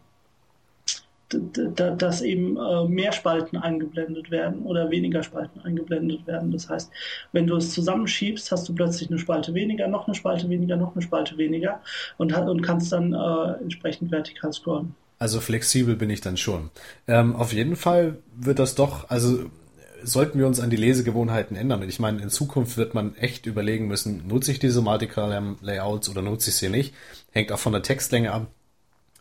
dass 1.28 2.22
eben 2.22 2.56
äh, 2.56 2.84
mehr 2.88 3.12
Spalten 3.12 3.56
eingeblendet 3.56 4.30
werden 4.30 4.62
oder 4.62 4.90
weniger 4.90 5.22
Spalten 5.22 5.60
eingeblendet 5.60 6.26
werden. 6.26 6.52
Das 6.52 6.68
heißt, 6.68 6.90
wenn 7.32 7.46
du 7.46 7.56
es 7.56 7.72
zusammenschiebst, 7.72 8.52
hast 8.52 8.68
du 8.68 8.74
plötzlich 8.74 9.10
eine 9.10 9.18
Spalte 9.18 9.52
weniger, 9.54 9.88
noch 9.88 10.06
eine 10.06 10.14
Spalte 10.14 10.48
weniger, 10.48 10.76
noch 10.76 10.94
eine 10.94 11.02
Spalte 11.02 11.36
weniger 11.36 11.80
und, 12.16 12.32
und 12.32 12.62
kannst 12.62 12.92
dann 12.92 13.12
äh, 13.12 13.62
entsprechend 13.62 14.12
vertikal 14.12 14.52
scrollen. 14.52 14.94
Also 15.18 15.40
flexibel 15.40 15.96
bin 15.96 16.10
ich 16.10 16.20
dann 16.20 16.36
schon. 16.36 16.70
Ähm, 17.08 17.34
auf 17.34 17.52
jeden 17.52 17.76
Fall 17.76 18.18
wird 18.36 18.58
das 18.58 18.74
doch, 18.74 19.08
also 19.08 19.50
sollten 20.02 20.38
wir 20.38 20.46
uns 20.46 20.60
an 20.60 20.70
die 20.70 20.76
Lesegewohnheiten 20.76 21.56
ändern. 21.56 21.82
Ich 21.88 21.98
meine, 21.98 22.22
in 22.22 22.30
Zukunft 22.30 22.76
wird 22.76 22.94
man 22.94 23.16
echt 23.16 23.46
überlegen 23.46 23.88
müssen, 23.88 24.26
nutze 24.28 24.52
ich 24.52 24.58
diese 24.58 24.82
Multicolumn 24.82 25.56
Layouts 25.60 26.08
oder 26.08 26.22
nutze 26.22 26.50
ich 26.50 26.56
sie 26.56 26.68
nicht. 26.68 26.94
Hängt 27.32 27.50
auch 27.50 27.58
von 27.58 27.72
der 27.72 27.82
Textlänge 27.82 28.32
ab. 28.32 28.46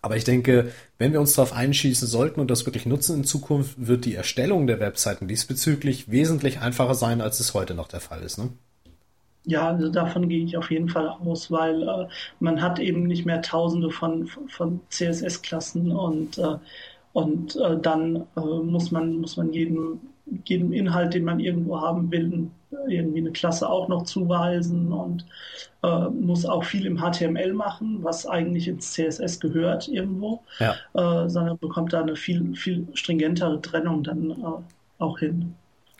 Aber 0.05 0.15
ich 0.15 0.23
denke, 0.23 0.71
wenn 0.99 1.13
wir 1.13 1.19
uns 1.19 1.33
darauf 1.33 1.51
einschießen 1.51 2.07
sollten 2.07 2.39
und 2.39 2.51
das 2.51 2.67
wirklich 2.67 2.85
nutzen 2.85 3.15
in 3.15 3.23
Zukunft, 3.23 3.87
wird 3.87 4.05
die 4.05 4.13
Erstellung 4.13 4.67
der 4.67 4.79
Webseiten 4.79 5.27
diesbezüglich 5.27 6.11
wesentlich 6.11 6.59
einfacher 6.59 6.93
sein, 6.93 7.21
als 7.21 7.39
es 7.39 7.55
heute 7.55 7.73
noch 7.73 7.87
der 7.87 8.01
Fall 8.01 8.21
ist. 8.21 8.37
Ne? 8.37 8.49
Ja, 9.45 9.69
also 9.69 9.89
davon 9.89 10.29
gehe 10.29 10.45
ich 10.45 10.57
auf 10.57 10.69
jeden 10.69 10.89
Fall 10.89 11.09
aus, 11.09 11.49
weil 11.49 11.81
äh, 11.81 12.07
man 12.39 12.61
hat 12.61 12.77
eben 12.77 13.07
nicht 13.07 13.25
mehr 13.25 13.41
Tausende 13.41 13.89
von, 13.89 14.27
von 14.27 14.79
CSS-Klassen 14.91 15.91
und, 15.91 16.37
äh, 16.37 16.57
und 17.13 17.55
äh, 17.55 17.75
dann 17.81 18.27
äh, 18.37 18.41
muss 18.41 18.91
man, 18.91 19.21
muss 19.21 19.37
man 19.37 19.53
jedem, 19.53 20.01
jedem 20.45 20.71
Inhalt, 20.71 21.15
den 21.15 21.23
man 21.23 21.39
irgendwo 21.39 21.81
haben 21.81 22.11
will, 22.11 22.51
irgendwie 22.87 23.19
eine 23.19 23.31
Klasse 23.31 23.69
auch 23.69 23.87
noch 23.87 24.03
zuweisen 24.03 24.91
und 24.91 25.25
äh, 25.83 26.09
muss 26.09 26.45
auch 26.45 26.63
viel 26.63 26.85
im 26.85 26.99
HTML 26.99 27.53
machen, 27.53 27.99
was 28.01 28.25
eigentlich 28.25 28.67
ins 28.67 28.93
CSS 28.93 29.39
gehört 29.39 29.87
irgendwo, 29.87 30.43
ja. 30.59 30.75
äh, 30.93 31.29
sondern 31.29 31.57
bekommt 31.57 31.93
da 31.93 32.01
eine 32.01 32.15
viel, 32.15 32.55
viel 32.55 32.87
stringentere 32.93 33.61
Trennung 33.61 34.03
dann 34.03 34.31
äh, 34.31 35.03
auch 35.03 35.19
hin. 35.19 35.55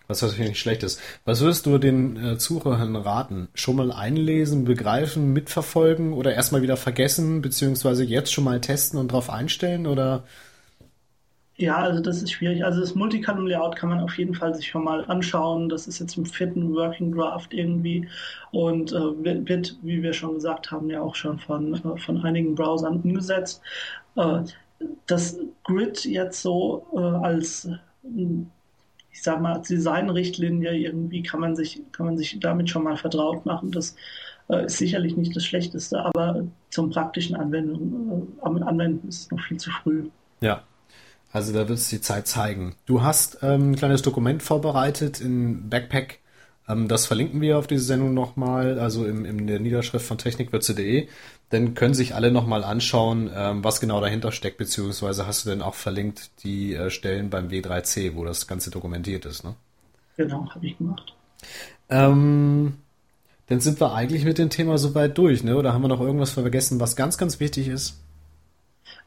Was 0.07 0.21
natürlich 0.21 0.49
nicht 0.49 0.59
schlecht 0.59 0.83
ist. 0.83 1.01
Was 1.23 1.41
würdest 1.41 1.65
du 1.65 1.79
den 1.79 2.23
äh, 2.23 2.37
Zuhörern 2.37 2.95
raten? 2.95 3.47
Schon 3.55 3.75
mal 3.75 3.91
einlesen, 3.91 4.63
begreifen, 4.65 5.33
mitverfolgen 5.33 6.13
oder 6.13 6.33
erstmal 6.33 6.61
wieder 6.61 6.77
vergessen, 6.77 7.41
beziehungsweise 7.41 8.03
jetzt 8.03 8.31
schon 8.31 8.43
mal 8.43 8.61
testen 8.61 8.99
und 8.99 9.11
drauf 9.11 9.31
einstellen 9.31 9.87
oder 9.87 10.23
ja, 11.57 11.77
also 11.77 12.01
das 12.01 12.21
ist 12.21 12.31
schwierig. 12.31 12.65
Also 12.65 12.81
das 12.81 12.95
Multicolumn-Layout 12.95 13.77
kann 13.77 13.89
man 13.89 14.01
auf 14.01 14.17
jeden 14.17 14.35
Fall 14.35 14.53
sich 14.53 14.67
schon 14.67 14.83
mal 14.83 15.05
anschauen. 15.05 15.69
Das 15.69 15.87
ist 15.87 15.99
jetzt 15.99 16.17
im 16.17 16.25
vierten 16.25 16.73
Working 16.73 17.15
Draft 17.15 17.53
irgendwie 17.53 18.07
und 18.51 18.91
äh, 18.91 19.45
wird, 19.47 19.77
wie 19.81 20.03
wir 20.03 20.11
schon 20.11 20.35
gesagt 20.35 20.71
haben, 20.71 20.89
ja 20.89 21.01
auch 21.01 21.15
schon 21.15 21.39
von, 21.39 21.73
äh, 21.73 21.97
von 21.97 22.23
einigen 22.25 22.55
Browsern 22.55 22.99
umgesetzt. 23.01 23.61
Äh, 24.17 24.39
das 25.07 25.39
Grid 25.63 26.03
jetzt 26.03 26.41
so 26.41 26.85
äh, 26.93 26.99
als 26.99 27.69
ich 29.15 29.23
sag 29.23 29.41
mal, 29.41 29.53
als 29.53 29.69
Designrichtlinie 29.69 30.73
irgendwie 30.73 31.23
kann 31.23 31.39
man 31.39 31.55
sich, 31.55 31.81
kann 31.93 32.05
man 32.05 32.17
sich 32.17 32.37
damit 32.41 32.69
schon 32.69 32.83
mal 32.83 32.97
vertraut 32.97 33.45
machen. 33.45 33.71
Das 33.71 33.95
äh, 34.49 34.65
ist 34.65 34.77
sicherlich 34.77 35.15
nicht 35.15 35.33
das 35.33 35.45
Schlechteste, 35.45 36.03
aber 36.03 36.43
zum 36.69 36.89
praktischen 36.89 37.37
Anwendung, 37.37 38.27
äh, 38.41 38.63
Anwenden 38.63 39.07
ist 39.07 39.31
noch 39.31 39.39
viel 39.39 39.57
zu 39.57 39.71
früh. 39.71 40.09
Ja, 40.41 40.63
also 41.35 41.51
da 41.51 41.67
wird 41.67 41.79
es 41.79 41.89
die 41.89 41.99
Zeit 41.99 42.27
zeigen. 42.27 42.75
Du 42.85 43.01
hast 43.01 43.39
ähm, 43.41 43.71
ein 43.71 43.75
kleines 43.75 44.01
Dokument 44.01 44.41
vorbereitet 44.41 45.19
in 45.19 45.69
Backpack. 45.69 46.19
Ähm, 46.65 46.87
das 46.87 47.07
verlinken 47.07 47.41
wir 47.41 47.57
auf 47.57 47.67
diese 47.67 47.83
Sendung 47.83 48.13
nochmal, 48.13 48.79
also 48.79 49.05
im, 49.05 49.25
in 49.25 49.45
der 49.45 49.59
Niederschrift 49.59 50.05
von 50.05 50.17
technikwürze.de. 50.17 51.09
Dann 51.49 51.73
können 51.73 51.93
sich 51.93 52.15
alle 52.15 52.31
nochmal 52.31 52.63
anschauen, 52.63 53.29
ähm, 53.35 53.65
was 53.65 53.81
genau 53.81 53.99
dahinter 53.99 54.31
steckt, 54.31 54.57
beziehungsweise 54.57 55.27
hast 55.27 55.45
du 55.45 55.49
denn 55.49 55.61
auch 55.61 55.73
verlinkt 55.75 56.31
die 56.45 56.73
äh, 56.73 56.89
Stellen 56.89 57.29
beim 57.29 57.49
W3C, 57.49 58.15
wo 58.15 58.23
das 58.23 58.47
Ganze 58.47 58.71
dokumentiert 58.71 59.25
ist, 59.25 59.43
ne? 59.43 59.55
Genau, 60.15 60.49
habe 60.49 60.65
ich 60.65 60.77
gemacht. 60.77 61.15
Ähm, 61.89 62.75
dann 63.47 63.59
sind 63.59 63.81
wir 63.81 63.93
eigentlich 63.93 64.23
mit 64.23 64.37
dem 64.37 64.49
Thema 64.49 64.77
soweit 64.77 65.17
durch, 65.17 65.43
ne? 65.43 65.57
Oder 65.57 65.73
haben 65.73 65.81
wir 65.81 65.89
noch 65.89 65.99
irgendwas 65.99 66.31
vergessen, 66.31 66.79
was 66.79 66.95
ganz, 66.95 67.17
ganz 67.17 67.41
wichtig 67.41 67.67
ist? 67.67 67.99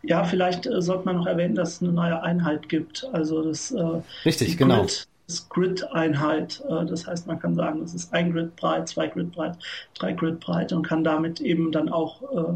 Ja, 0.02 0.24
vielleicht 0.24 0.66
äh, 0.66 0.80
sollte 0.80 1.04
man 1.04 1.16
noch 1.16 1.26
erwähnen, 1.26 1.54
dass 1.54 1.74
es 1.74 1.82
eine 1.82 1.92
neue 1.92 2.22
Einheit 2.22 2.68
gibt. 2.68 3.06
Also 3.12 3.42
das 3.42 3.72
äh, 3.72 4.00
Richtig, 4.24 4.56
genau. 4.56 4.82
Grid, 4.82 5.08
das 5.26 5.48
Grid-Einheit. 5.48 6.62
Äh, 6.68 6.87
das 6.87 7.06
heißt, 7.06 7.26
man 7.26 7.38
kann 7.38 7.54
sagen, 7.54 7.82
es 7.82 7.94
ist 7.94 8.12
ein 8.12 8.32
Grid 8.32 8.56
breit, 8.56 8.88
zwei 8.88 9.08
Grid 9.08 9.32
breit, 9.32 9.58
drei 9.94 10.12
Grid 10.12 10.40
breit 10.40 10.72
und 10.72 10.82
kann 10.82 11.04
damit 11.04 11.40
eben 11.40 11.72
dann 11.72 11.88
auch 11.88 12.22
äh, 12.22 12.52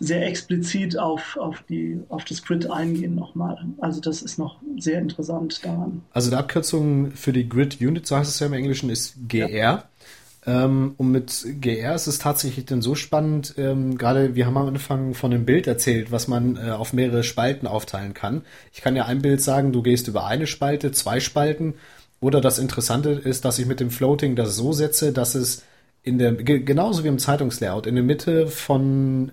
sehr 0.00 0.26
explizit 0.26 0.98
auf, 0.98 1.36
auf, 1.36 1.62
die, 1.68 2.00
auf 2.08 2.24
das 2.24 2.42
Grid 2.42 2.70
eingehen 2.70 3.14
nochmal. 3.14 3.58
Also 3.80 4.00
das 4.00 4.22
ist 4.22 4.38
noch 4.38 4.56
sehr 4.78 4.98
interessant 5.00 5.64
daran. 5.64 6.02
Also 6.12 6.30
die 6.30 6.36
Abkürzung 6.36 7.12
für 7.12 7.32
die 7.32 7.48
Grid 7.48 7.80
Unit, 7.80 8.06
so 8.06 8.16
heißt 8.16 8.30
es 8.30 8.38
ja 8.38 8.46
im 8.46 8.52
Englischen, 8.52 8.90
ist 8.90 9.16
GR. 9.28 9.48
Ja. 9.48 9.84
Ähm, 10.48 10.94
und 10.96 11.12
mit 11.12 11.46
GR 11.60 11.94
ist 11.94 12.06
es 12.06 12.18
tatsächlich 12.18 12.64
dann 12.64 12.80
so 12.80 12.94
spannend, 12.94 13.54
ähm, 13.58 13.98
gerade 13.98 14.34
wir 14.34 14.46
haben 14.46 14.56
am 14.56 14.68
Anfang 14.68 15.12
von 15.12 15.30
einem 15.30 15.44
Bild 15.44 15.66
erzählt, 15.66 16.10
was 16.10 16.26
man 16.26 16.56
äh, 16.56 16.70
auf 16.70 16.94
mehrere 16.94 17.22
Spalten 17.22 17.66
aufteilen 17.66 18.14
kann. 18.14 18.40
Ich 18.72 18.80
kann 18.80 18.96
ja 18.96 19.04
ein 19.04 19.20
Bild 19.20 19.42
sagen, 19.42 19.72
du 19.72 19.82
gehst 19.82 20.08
über 20.08 20.24
eine 20.26 20.46
Spalte, 20.46 20.90
zwei 20.90 21.20
Spalten. 21.20 21.74
Oder 22.20 22.40
das 22.40 22.58
Interessante 22.58 23.10
ist, 23.10 23.44
dass 23.44 23.58
ich 23.58 23.66
mit 23.66 23.78
dem 23.78 23.90
Floating 23.90 24.36
das 24.36 24.56
so 24.56 24.72
setze, 24.72 25.12
dass 25.12 25.34
es 25.34 25.64
in 26.02 26.18
der, 26.18 26.32
genauso 26.32 27.04
wie 27.04 27.08
im 27.08 27.18
Zeitungslayout, 27.18 27.86
in 27.86 27.94
der 27.94 28.04
Mitte 28.04 28.46
von 28.46 29.32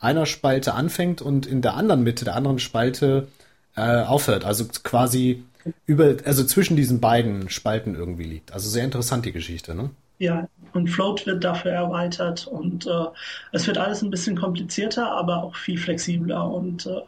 einer 0.00 0.24
Spalte 0.24 0.72
anfängt 0.72 1.20
und 1.20 1.44
in 1.44 1.60
der 1.60 1.74
anderen 1.74 2.02
Mitte 2.02 2.24
der 2.24 2.34
anderen 2.34 2.60
Spalte 2.60 3.28
äh, 3.76 4.00
aufhört. 4.02 4.46
Also 4.46 4.64
quasi 4.82 5.44
über, 5.84 6.16
also 6.24 6.44
zwischen 6.44 6.76
diesen 6.76 7.00
beiden 7.00 7.50
Spalten 7.50 7.94
irgendwie 7.94 8.24
liegt. 8.24 8.52
Also 8.52 8.70
sehr 8.70 8.84
interessant 8.84 9.26
die 9.26 9.32
Geschichte, 9.32 9.74
ne? 9.74 9.90
Ja, 10.18 10.48
und 10.72 10.88
Float 10.88 11.26
wird 11.26 11.44
dafür 11.44 11.72
erweitert 11.72 12.46
und 12.46 12.86
äh, 12.86 13.06
es 13.52 13.66
wird 13.66 13.78
alles 13.78 14.02
ein 14.02 14.10
bisschen 14.10 14.36
komplizierter, 14.36 15.10
aber 15.10 15.42
auch 15.42 15.56
viel 15.56 15.78
flexibler 15.78 16.50
und 16.50 16.86
äh, 16.86 17.02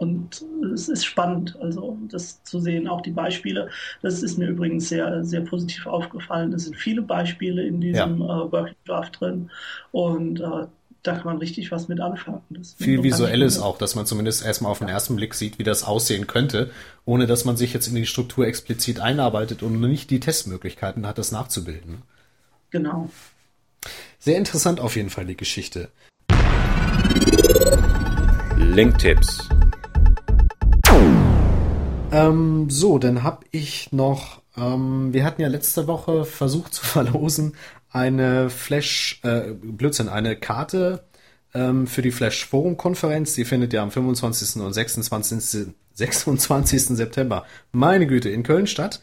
und 0.00 0.42
es 0.72 0.88
ist 0.88 1.04
spannend, 1.04 1.58
also 1.60 1.98
das 2.08 2.42
zu 2.42 2.58
sehen, 2.58 2.88
auch 2.88 3.02
die 3.02 3.10
Beispiele. 3.10 3.68
Das 4.00 4.22
ist 4.22 4.38
mir 4.38 4.48
übrigens 4.48 4.88
sehr, 4.88 5.22
sehr 5.24 5.42
positiv 5.42 5.86
aufgefallen. 5.86 6.54
Es 6.54 6.64
sind 6.64 6.74
viele 6.74 7.02
Beispiele 7.02 7.66
in 7.66 7.82
diesem 7.82 8.18
ja. 8.18 8.44
äh, 8.46 8.50
Working 8.50 8.76
Draft 8.86 9.20
drin 9.20 9.50
und 9.92 10.40
äh, 10.40 10.66
da 11.02 11.14
kann 11.14 11.24
man 11.24 11.38
richtig 11.38 11.70
was 11.70 11.88
mit 11.88 12.00
anfangen. 12.00 12.40
Das 12.48 12.74
Viel 12.74 13.02
visuelles 13.02 13.58
auch, 13.58 13.76
dass 13.78 13.94
man 13.94 14.06
zumindest 14.06 14.44
erstmal 14.44 14.72
auf 14.72 14.78
den 14.78 14.88
ersten 14.88 15.16
Blick 15.16 15.34
sieht, 15.34 15.58
wie 15.58 15.64
das 15.64 15.84
aussehen 15.84 16.26
könnte, 16.26 16.70
ohne 17.04 17.26
dass 17.26 17.44
man 17.44 17.58
sich 17.58 17.74
jetzt 17.74 17.86
in 17.88 17.94
die 17.94 18.06
Struktur 18.06 18.46
explizit 18.46 19.00
einarbeitet 19.00 19.62
und 19.62 19.80
nicht 19.80 20.10
die 20.10 20.20
Testmöglichkeiten 20.20 21.06
hat, 21.06 21.18
das 21.18 21.32
nachzubilden. 21.32 22.02
Genau. 22.70 23.10
Sehr 24.18 24.36
interessant 24.36 24.80
auf 24.80 24.96
jeden 24.96 25.10
Fall 25.10 25.26
die 25.26 25.36
Geschichte. 25.36 25.90
Linktipps. 28.56 29.48
Ähm, 32.12 32.68
so, 32.68 32.98
dann 32.98 33.22
habe 33.22 33.46
ich 33.50 33.92
noch, 33.92 34.42
ähm, 34.56 35.12
wir 35.12 35.24
hatten 35.24 35.42
ja 35.42 35.48
letzte 35.48 35.86
Woche 35.86 36.24
versucht 36.24 36.74
zu 36.74 36.84
verlosen 36.84 37.54
eine 37.92 38.50
Flash, 38.50 39.20
äh, 39.22 39.52
Blödsinn, 39.52 40.08
eine 40.08 40.36
Karte 40.36 41.04
ähm, 41.54 41.86
für 41.86 42.02
die 42.02 42.12
Flash 42.12 42.46
Forum 42.46 42.76
Konferenz. 42.76 43.34
Die 43.34 43.44
findet 43.44 43.72
ja 43.72 43.82
am 43.82 43.90
25. 43.90 44.62
und 44.62 44.72
26. 44.72 45.74
26. 45.94 46.82
September, 46.84 47.44
meine 47.72 48.06
Güte, 48.06 48.30
in 48.30 48.42
Köln 48.42 48.66
statt. 48.66 49.02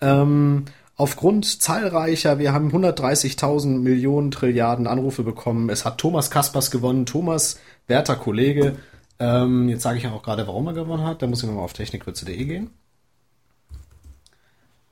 Ähm, 0.00 0.66
aufgrund 1.00 1.62
zahlreicher, 1.62 2.38
wir 2.38 2.52
haben 2.52 2.70
130.000 2.70 3.78
Millionen 3.78 4.30
Trilliarden 4.30 4.86
Anrufe 4.86 5.22
bekommen. 5.22 5.70
Es 5.70 5.86
hat 5.86 5.96
Thomas 5.96 6.30
Kaspers 6.30 6.70
gewonnen. 6.70 7.06
Thomas, 7.06 7.58
werter 7.86 8.16
Kollege. 8.16 8.76
Ähm, 9.18 9.70
jetzt 9.70 9.82
sage 9.82 9.98
ich 9.98 10.06
auch 10.06 10.22
gerade, 10.22 10.46
warum 10.46 10.66
er 10.66 10.74
gewonnen 10.74 11.04
hat. 11.04 11.22
Da 11.22 11.26
muss 11.26 11.42
ich 11.42 11.48
nochmal 11.48 11.64
auf 11.64 11.72
technikwürze.de 11.72 12.44
gehen. 12.44 12.70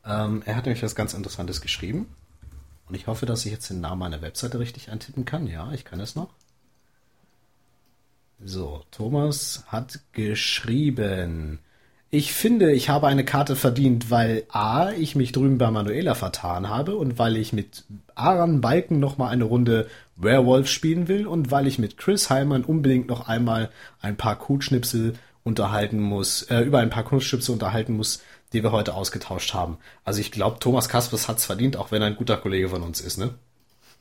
Ähm, 0.04 0.42
er 0.46 0.56
hat 0.56 0.64
nämlich 0.64 0.82
was 0.82 0.94
ganz 0.94 1.12
Interessantes 1.12 1.60
geschrieben. 1.60 2.06
Und 2.88 2.94
ich 2.94 3.06
hoffe, 3.06 3.26
dass 3.26 3.44
ich 3.44 3.52
jetzt 3.52 3.68
den 3.68 3.82
Namen 3.82 3.98
meiner 3.98 4.22
Webseite 4.22 4.58
richtig 4.58 4.90
eintippen 4.90 5.26
kann. 5.26 5.46
Ja, 5.46 5.72
ich 5.72 5.84
kann 5.84 6.00
es 6.00 6.16
noch. 6.16 6.30
So, 8.42 8.82
Thomas 8.92 9.64
hat 9.66 10.00
geschrieben. 10.12 11.58
Ich 12.10 12.32
finde, 12.32 12.72
ich 12.72 12.88
habe 12.88 13.06
eine 13.06 13.24
Karte 13.24 13.54
verdient, 13.54 14.10
weil 14.10 14.44
A, 14.48 14.92
ich 14.92 15.14
mich 15.14 15.32
drüben 15.32 15.58
bei 15.58 15.70
Manuela 15.70 16.14
vertan 16.14 16.70
habe 16.70 16.96
und 16.96 17.18
weil 17.18 17.36
ich 17.36 17.52
mit 17.52 17.84
Aran 18.14 18.62
Balken 18.62 18.98
nochmal 18.98 19.30
eine 19.30 19.44
Runde 19.44 19.88
Werewolf 20.16 20.68
spielen 20.68 21.06
will 21.06 21.26
und 21.26 21.50
weil 21.50 21.66
ich 21.66 21.78
mit 21.78 21.98
Chris 21.98 22.30
Heimann 22.30 22.64
unbedingt 22.64 23.08
noch 23.08 23.28
einmal 23.28 23.68
ein 24.00 24.16
paar 24.16 24.36
Kutschnipsel 24.36 25.14
unterhalten 25.44 26.00
muss, 26.00 26.42
äh, 26.42 26.60
über 26.60 26.78
ein 26.78 26.90
paar 26.90 27.04
Kunstschnipsel 27.04 27.52
unterhalten 27.52 27.96
muss, 27.96 28.22
die 28.52 28.62
wir 28.62 28.72
heute 28.72 28.94
ausgetauscht 28.94 29.52
haben. 29.52 29.76
Also 30.04 30.20
ich 30.20 30.32
glaube, 30.32 30.60
Thomas 30.60 30.88
Kaspers 30.88 31.28
hat's 31.28 31.44
verdient, 31.44 31.76
auch 31.76 31.92
wenn 31.92 32.00
er 32.00 32.08
ein 32.08 32.16
guter 32.16 32.38
Kollege 32.38 32.70
von 32.70 32.82
uns 32.82 33.00
ist, 33.00 33.18
ne? 33.18 33.34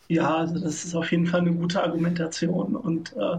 Ja, 0.07 0.37
also 0.37 0.59
das 0.59 0.85
ist 0.85 0.95
auf 0.95 1.11
jeden 1.11 1.27
Fall 1.27 1.41
eine 1.41 1.51
gute 1.51 1.83
Argumentation 1.83 2.75
und, 2.77 3.13
äh, 3.17 3.37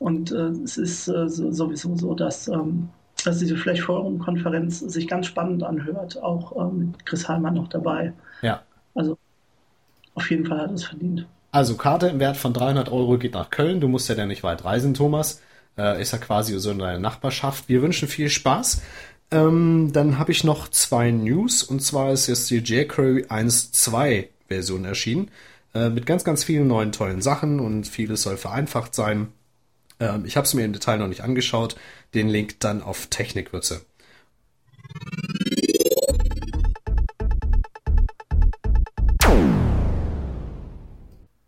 und 0.00 0.32
äh, 0.32 0.48
es 0.64 0.76
ist 0.76 1.06
äh, 1.06 1.28
sowieso 1.28 1.96
so, 1.96 2.14
dass 2.14 2.48
ähm, 2.48 2.88
dass 3.26 3.38
diese 3.38 3.56
Flash 3.56 3.82
Forum 3.82 4.18
Konferenz 4.18 4.80
sich 4.80 5.08
ganz 5.08 5.26
spannend 5.26 5.62
anhört, 5.62 6.22
auch 6.22 6.56
äh, 6.56 6.72
mit 6.72 7.06
Chris 7.06 7.28
Heimann 7.28 7.54
noch 7.54 7.68
dabei. 7.68 8.12
Ja. 8.42 8.62
Also 8.94 9.18
auf 10.14 10.30
jeden 10.30 10.46
Fall 10.46 10.60
hat 10.60 10.70
es 10.72 10.84
verdient. 10.84 11.26
Also 11.50 11.76
Karte 11.76 12.08
im 12.08 12.20
Wert 12.20 12.36
von 12.36 12.52
300 12.52 12.90
Euro 12.90 13.18
geht 13.18 13.34
nach 13.34 13.50
Köln. 13.50 13.80
Du 13.80 13.88
musst 13.88 14.08
ja 14.08 14.14
dann 14.14 14.28
nicht 14.28 14.42
weit 14.42 14.64
reisen, 14.64 14.94
Thomas. 14.94 15.40
Äh, 15.76 16.00
ist 16.00 16.12
ja 16.12 16.18
quasi 16.18 16.58
so 16.58 16.70
in 16.70 16.78
deiner 16.78 16.98
Nachbarschaft. 16.98 17.68
Wir 17.68 17.82
wünschen 17.82 18.08
viel 18.08 18.28
Spaß. 18.28 18.82
Ähm, 19.30 19.90
dann 19.92 20.18
habe 20.18 20.32
ich 20.32 20.44
noch 20.44 20.68
zwei 20.68 21.10
News. 21.10 21.62
Und 21.62 21.82
zwar 21.82 22.12
ist 22.12 22.26
jetzt 22.26 22.50
die 22.50 22.58
jQuery 22.58 23.24
1.2 23.24 24.28
Version 24.48 24.84
erschienen. 24.84 25.30
Äh, 25.74 25.90
mit 25.90 26.06
ganz, 26.06 26.24
ganz 26.24 26.44
vielen 26.44 26.68
neuen 26.68 26.92
tollen 26.92 27.20
Sachen 27.20 27.60
und 27.60 27.86
vieles 27.86 28.22
soll 28.22 28.36
vereinfacht 28.36 28.94
sein. 28.94 29.28
Ähm, 30.00 30.24
ich 30.24 30.36
habe 30.36 30.46
es 30.46 30.54
mir 30.54 30.64
im 30.64 30.72
Detail 30.72 30.98
noch 30.98 31.08
nicht 31.08 31.22
angeschaut. 31.22 31.76
Den 32.14 32.28
Link 32.28 32.60
dann 32.60 32.82
auf 32.82 33.06
Technikwürze. 33.06 33.82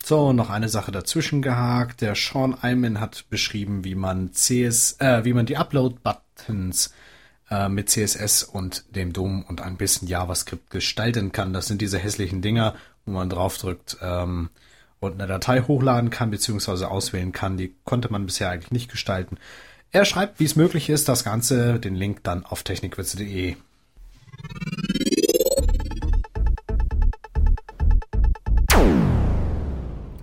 So, 0.08 0.32
noch 0.32 0.48
eine 0.48 0.70
Sache 0.70 0.90
dazwischen 0.90 1.42
gehakt. 1.42 2.00
Der 2.00 2.14
Sean 2.14 2.54
Ayman 2.54 2.98
hat 2.98 3.26
beschrieben, 3.28 3.84
wie 3.84 3.94
man 3.94 4.32
CS, 4.32 4.96
äh, 5.00 5.22
wie 5.26 5.34
man 5.34 5.44
die 5.44 5.58
Upload-Buttons 5.58 6.94
äh, 7.50 7.68
mit 7.68 7.90
CSS 7.90 8.42
und 8.42 8.96
dem 8.96 9.12
DOM 9.12 9.42
und 9.42 9.60
ein 9.60 9.76
bisschen 9.76 10.08
JavaScript 10.08 10.70
gestalten 10.70 11.30
kann. 11.32 11.52
Das 11.52 11.66
sind 11.66 11.82
diese 11.82 11.98
hässlichen 11.98 12.40
Dinger, 12.40 12.74
wo 13.04 13.12
man 13.12 13.28
draufdrückt, 13.28 13.98
ähm, 14.00 14.48
und 15.00 15.14
eine 15.14 15.26
Datei 15.26 15.60
hochladen 15.60 16.10
kann 16.10 16.30
bzw. 16.30 16.84
auswählen 16.84 17.32
kann. 17.32 17.56
Die 17.56 17.74
konnte 17.84 18.10
man 18.10 18.26
bisher 18.26 18.50
eigentlich 18.50 18.72
nicht 18.72 18.90
gestalten. 18.90 19.38
Er 19.90 20.04
schreibt, 20.04 20.40
wie 20.40 20.44
es 20.44 20.56
möglich 20.56 20.90
ist, 20.90 21.08
das 21.08 21.24
Ganze, 21.24 21.80
den 21.80 21.94
Link 21.94 22.22
dann 22.24 22.44
auf 22.44 22.62
technikwitze.de. 22.62 23.56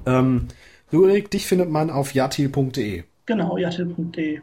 Ähm, 0.05 0.47
Erik, 0.91 1.31
dich 1.31 1.47
findet 1.47 1.69
man 1.69 1.89
auf 1.89 2.13
jatil.de. 2.13 3.03
Genau, 3.25 3.57
jatil.de. 3.57 4.41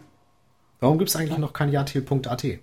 Warum 0.80 0.98
gibt 0.98 1.10
es 1.10 1.16
eigentlich 1.16 1.38
noch 1.38 1.52
kein 1.52 1.70
jatil.at? 1.70 2.44
Äh, 2.44 2.58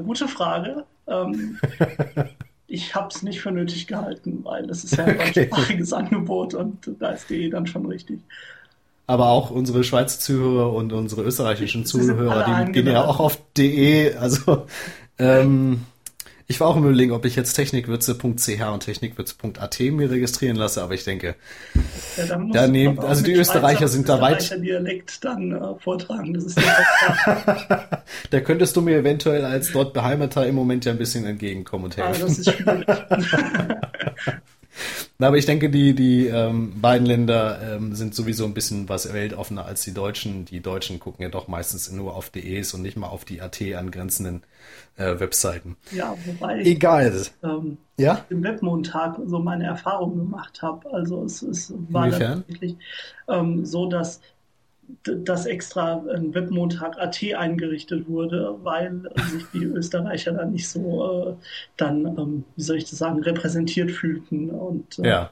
gute 0.00 0.28
Frage. 0.28 0.84
Ähm, 1.06 1.58
ich 2.66 2.94
habe 2.94 3.08
es 3.08 3.22
nicht 3.22 3.40
für 3.40 3.50
nötig 3.50 3.86
gehalten, 3.86 4.40
weil 4.42 4.68
es 4.70 4.84
ist 4.84 4.96
ja 4.96 5.04
ein 5.04 5.16
okay. 5.20 5.46
deutschsprachiges 5.46 5.92
Angebot 5.92 6.54
und 6.54 6.90
da 6.98 7.10
ist 7.10 7.28
DE 7.30 7.50
dann 7.50 7.66
schon 7.66 7.86
richtig. 7.86 8.20
Aber 9.06 9.28
auch 9.28 9.50
unsere 9.50 9.84
Schweizer 9.84 10.18
Zuhörer 10.18 10.72
und 10.72 10.92
unsere 10.92 11.22
österreichischen 11.22 11.84
Zuhörer, 11.84 12.64
die 12.64 12.72
gehen 12.72 12.86
ja 12.86 13.04
auch 13.04 13.20
auf 13.20 13.38
DE. 13.56 14.16
Also 14.18 14.66
ähm, 15.18 15.82
Ich 16.46 16.60
war 16.60 16.66
auch 16.68 16.76
im 16.76 16.84
Überlegen, 16.84 17.12
ob 17.12 17.24
ich 17.24 17.36
jetzt 17.36 17.54
technikwürze.ch 17.54 18.18
und 18.72 18.80
technikwürze.at 18.84 19.80
mir 19.80 20.10
registrieren 20.10 20.56
lasse, 20.56 20.82
aber 20.82 20.92
ich 20.92 21.02
denke, 21.04 21.36
Ja, 22.18 22.26
dann 22.26 22.52
da 22.52 22.66
nehmen, 22.66 22.98
also 22.98 23.24
die 23.24 23.32
Österreicher 23.32 23.78
Schweizer- 23.78 23.88
sind 23.88 24.08
da 24.10 24.20
weit. 24.20 24.50
Dialekt 24.62 25.24
dann 25.24 25.52
äh, 25.52 25.74
vortragen. 25.82 26.34
Das 26.34 26.44
ist 26.44 26.58
ja 26.60 27.88
Da 28.30 28.40
könntest 28.40 28.76
du 28.76 28.82
mir 28.82 28.98
eventuell 28.98 29.44
als 29.44 29.72
dort 29.72 29.94
Beheimater 29.94 30.46
im 30.46 30.54
Moment 30.54 30.84
ja 30.84 30.92
ein 30.92 30.98
bisschen 30.98 31.24
entgegenkommen 31.24 31.84
und 31.86 31.98
ah, 31.98 32.08
helfen. 32.08 32.44
schwierig. 32.44 32.86
Na, 35.24 35.28
aber 35.28 35.38
ich 35.38 35.46
denke, 35.46 35.70
die, 35.70 35.94
die 35.94 36.26
ähm, 36.26 36.78
beiden 36.82 37.06
Länder 37.06 37.76
ähm, 37.76 37.94
sind 37.94 38.14
sowieso 38.14 38.44
ein 38.44 38.52
bisschen 38.52 38.90
was 38.90 39.10
weltoffener 39.10 39.64
als 39.64 39.80
die 39.80 39.94
Deutschen. 39.94 40.44
Die 40.44 40.60
Deutschen 40.60 41.00
gucken 41.00 41.22
ja 41.22 41.30
doch 41.30 41.48
meistens 41.48 41.90
nur 41.90 42.14
auf 42.14 42.28
DEs 42.28 42.74
und 42.74 42.82
nicht 42.82 42.98
mal 42.98 43.06
auf 43.06 43.24
die 43.24 43.40
AT 43.40 43.58
angrenzenden 43.74 44.42
äh, 44.98 45.18
Webseiten. 45.18 45.78
ja, 45.92 46.14
wobei 46.26 46.60
ich 46.60 46.66
Egal. 46.66 47.22
ähm, 47.42 47.78
Ja? 47.96 48.26
im 48.28 48.42
Webmontag 48.42 49.18
so 49.24 49.38
meine 49.38 49.64
Erfahrung 49.64 50.18
gemacht 50.18 50.60
habe. 50.60 50.92
Also 50.92 51.24
es, 51.24 51.40
es 51.40 51.72
war 51.88 52.10
tatsächlich 52.10 52.76
ähm, 53.26 53.64
so, 53.64 53.88
dass 53.88 54.20
dass 55.04 55.46
extra 55.46 56.02
ein 56.14 56.34
Webmontag 56.34 56.98
AT 56.98 57.22
eingerichtet 57.34 58.08
wurde, 58.08 58.56
weil 58.62 59.02
sich 59.32 59.44
die 59.52 59.64
Österreicher 59.64 60.32
dann 60.32 60.52
nicht 60.52 60.68
so 60.68 61.36
äh, 61.38 61.44
dann, 61.76 62.06
ähm, 62.06 62.44
wie 62.56 62.62
soll 62.62 62.76
ich 62.76 62.88
das 62.88 62.98
sagen, 62.98 63.22
repräsentiert 63.22 63.90
fühlten 63.90 64.50
und 64.50 64.98
äh, 65.00 65.08
Ja. 65.08 65.30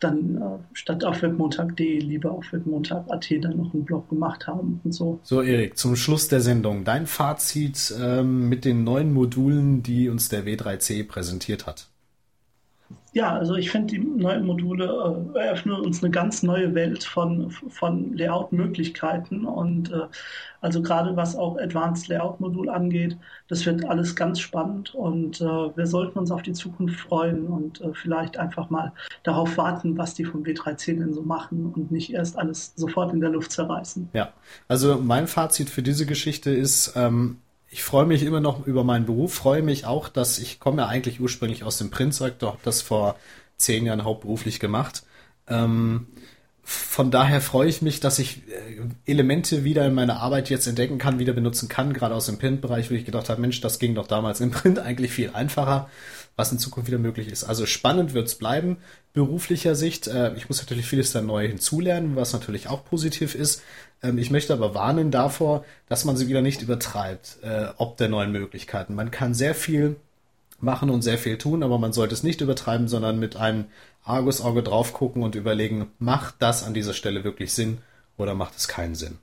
dann 0.00 0.36
äh, 0.36 0.58
statt 0.74 1.04
auf 1.04 1.22
webmontag.de 1.22 1.98
lieber 2.00 2.32
auf 2.32 2.52
webmontag.at 2.52 3.26
dann 3.40 3.56
noch 3.56 3.72
einen 3.72 3.84
Blog 3.84 4.08
gemacht 4.10 4.46
haben 4.46 4.80
und 4.84 4.92
so. 4.92 5.20
So, 5.22 5.40
Erik, 5.42 5.78
zum 5.78 5.96
Schluss 5.96 6.28
der 6.28 6.40
Sendung. 6.40 6.84
Dein 6.84 7.06
Fazit 7.06 7.94
ähm, 8.00 8.48
mit 8.48 8.64
den 8.64 8.84
neuen 8.84 9.12
Modulen, 9.12 9.82
die 9.82 10.08
uns 10.08 10.28
der 10.28 10.44
W3C 10.44 11.06
präsentiert 11.06 11.66
hat. 11.66 11.88
Ja, 13.14 13.32
also 13.32 13.54
ich 13.54 13.70
finde, 13.70 13.94
die 13.94 14.00
neuen 14.00 14.44
Module 14.44 15.32
äh, 15.34 15.38
eröffnen 15.38 15.76
uns 15.76 16.02
eine 16.02 16.10
ganz 16.10 16.42
neue 16.42 16.74
Welt 16.74 17.04
von, 17.04 17.48
von 17.50 18.12
Layout-Möglichkeiten 18.16 19.44
und 19.44 19.92
äh, 19.92 20.06
also 20.60 20.82
gerade 20.82 21.14
was 21.14 21.36
auch 21.36 21.56
Advanced 21.58 22.08
Layout-Modul 22.08 22.68
angeht, 22.68 23.16
das 23.46 23.64
wird 23.66 23.84
alles 23.84 24.16
ganz 24.16 24.40
spannend 24.40 24.96
und 24.96 25.40
äh, 25.40 25.44
wir 25.44 25.86
sollten 25.86 26.18
uns 26.18 26.32
auf 26.32 26.42
die 26.42 26.54
Zukunft 26.54 26.98
freuen 26.98 27.46
und 27.46 27.80
äh, 27.82 27.94
vielleicht 27.94 28.36
einfach 28.36 28.68
mal 28.68 28.92
darauf 29.22 29.56
warten, 29.56 29.96
was 29.96 30.14
die 30.14 30.24
vom 30.24 30.42
W3C 30.42 30.98
denn 30.98 31.14
so 31.14 31.22
machen 31.22 31.72
und 31.72 31.92
nicht 31.92 32.12
erst 32.12 32.36
alles 32.36 32.72
sofort 32.74 33.12
in 33.12 33.20
der 33.20 33.30
Luft 33.30 33.52
zerreißen. 33.52 34.08
Ja, 34.12 34.32
also 34.66 34.98
mein 34.98 35.28
Fazit 35.28 35.70
für 35.70 35.82
diese 35.82 36.04
Geschichte 36.04 36.50
ist, 36.50 36.94
ähm, 36.96 37.36
ich 37.74 37.82
freue 37.82 38.06
mich 38.06 38.22
immer 38.22 38.38
noch 38.38 38.68
über 38.68 38.84
meinen 38.84 39.04
Beruf, 39.04 39.34
freue 39.34 39.60
mich 39.60 39.84
auch, 39.84 40.08
dass 40.08 40.38
ich 40.38 40.60
komme 40.60 40.82
ja 40.82 40.86
eigentlich 40.86 41.18
ursprünglich 41.20 41.64
aus 41.64 41.76
dem 41.76 41.90
Printsektor, 41.90 42.50
habe 42.52 42.60
das 42.62 42.82
vor 42.82 43.16
zehn 43.56 43.84
Jahren 43.84 44.04
hauptberuflich 44.04 44.60
gemacht. 44.60 45.02
Ähm, 45.48 46.06
von 46.64 47.10
daher 47.10 47.40
freue 47.40 47.68
ich 47.68 47.82
mich, 47.82 48.00
dass 48.00 48.18
ich 48.18 48.38
äh, 48.48 49.10
Elemente 49.10 49.64
wieder 49.64 49.86
in 49.86 49.94
meiner 49.94 50.20
Arbeit 50.20 50.48
jetzt 50.48 50.66
entdecken 50.66 50.98
kann, 50.98 51.18
wieder 51.18 51.34
benutzen 51.34 51.68
kann, 51.68 51.92
gerade 51.92 52.14
aus 52.14 52.26
dem 52.26 52.38
Printbereich, 52.38 52.90
wo 52.90 52.94
ich 52.94 53.04
gedacht 53.04 53.28
habe, 53.28 53.40
Mensch, 53.40 53.60
das 53.60 53.78
ging 53.78 53.94
doch 53.94 54.06
damals 54.06 54.40
im 54.40 54.50
Print 54.50 54.78
eigentlich 54.78 55.12
viel 55.12 55.30
einfacher, 55.30 55.90
was 56.36 56.52
in 56.52 56.58
Zukunft 56.58 56.88
wieder 56.88 56.98
möglich 56.98 57.28
ist. 57.28 57.44
Also 57.44 57.66
spannend 57.66 58.14
wird's 58.14 58.36
bleiben, 58.36 58.78
beruflicher 59.12 59.74
Sicht. 59.74 60.06
Äh, 60.06 60.34
ich 60.36 60.48
muss 60.48 60.60
natürlich 60.60 60.86
vieles 60.86 61.12
dann 61.12 61.26
neu 61.26 61.46
hinzulernen, 61.46 62.16
was 62.16 62.32
natürlich 62.32 62.68
auch 62.68 62.84
positiv 62.84 63.34
ist. 63.34 63.62
Ähm, 64.02 64.16
ich 64.16 64.30
möchte 64.30 64.54
aber 64.54 64.74
warnen 64.74 65.10
davor, 65.10 65.64
dass 65.88 66.04
man 66.06 66.16
sie 66.16 66.28
wieder 66.28 66.42
nicht 66.42 66.62
übertreibt, 66.62 67.38
äh, 67.42 67.66
ob 67.76 67.98
der 67.98 68.08
neuen 68.08 68.32
Möglichkeiten. 68.32 68.94
Man 68.94 69.10
kann 69.10 69.34
sehr 69.34 69.54
viel 69.54 69.96
machen 70.60 70.90
und 70.90 71.02
sehr 71.02 71.18
viel 71.18 71.38
tun, 71.38 71.62
aber 71.62 71.78
man 71.78 71.92
sollte 71.92 72.14
es 72.14 72.22
nicht 72.22 72.40
übertreiben, 72.40 72.88
sondern 72.88 73.18
mit 73.18 73.36
einem 73.36 73.66
Argusauge 74.04 74.62
drauf 74.62 74.92
gucken 74.92 75.22
und 75.22 75.34
überlegen, 75.34 75.86
macht 75.98 76.36
das 76.40 76.64
an 76.64 76.74
dieser 76.74 76.94
Stelle 76.94 77.24
wirklich 77.24 77.52
Sinn 77.52 77.78
oder 78.16 78.34
macht 78.34 78.56
es 78.56 78.68
keinen 78.68 78.94
Sinn? 78.94 79.18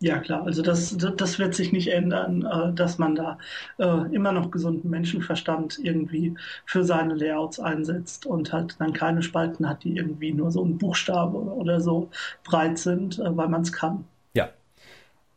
Ja, 0.00 0.18
klar, 0.20 0.44
also 0.44 0.62
das, 0.62 0.96
das 0.96 1.38
wird 1.40 1.54
sich 1.56 1.72
nicht 1.72 1.88
ändern, 1.88 2.42
äh, 2.46 2.72
dass 2.72 2.98
man 2.98 3.16
da 3.16 3.38
äh, 3.78 4.14
immer 4.14 4.30
noch 4.30 4.52
gesunden 4.52 4.88
Menschenverstand 4.90 5.80
irgendwie 5.82 6.36
für 6.66 6.84
seine 6.84 7.14
Layouts 7.14 7.58
einsetzt 7.58 8.24
und 8.24 8.52
halt 8.52 8.76
dann 8.80 8.92
keine 8.92 9.22
Spalten 9.24 9.68
hat, 9.68 9.82
die 9.82 9.96
irgendwie 9.96 10.32
nur 10.32 10.52
so 10.52 10.64
ein 10.64 10.78
Buchstabe 10.78 11.38
oder 11.38 11.80
so 11.80 12.10
breit 12.44 12.78
sind, 12.78 13.18
äh, 13.18 13.36
weil 13.36 13.48
man 13.48 13.62
es 13.62 13.72
kann. 13.72 14.04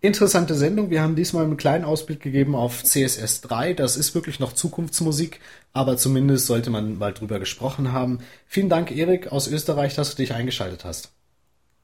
Interessante 0.03 0.55
Sendung. 0.55 0.89
Wir 0.89 1.03
haben 1.03 1.15
diesmal 1.15 1.43
einen 1.43 1.57
kleinen 1.57 1.85
Ausblick 1.85 2.21
gegeben 2.21 2.55
auf 2.55 2.83
CSS 2.83 3.41
3. 3.41 3.75
Das 3.75 3.97
ist 3.97 4.15
wirklich 4.15 4.39
noch 4.39 4.53
Zukunftsmusik, 4.53 5.39
aber 5.73 5.95
zumindest 5.95 6.47
sollte 6.47 6.71
man 6.71 6.97
mal 6.97 7.13
drüber 7.13 7.37
gesprochen 7.37 7.91
haben. 7.91 8.17
Vielen 8.47 8.67
Dank, 8.67 8.91
Erik 8.91 9.31
aus 9.31 9.47
Österreich, 9.47 9.93
dass 9.93 10.09
du 10.09 10.17
dich 10.17 10.33
eingeschaltet 10.33 10.85
hast. 10.85 11.11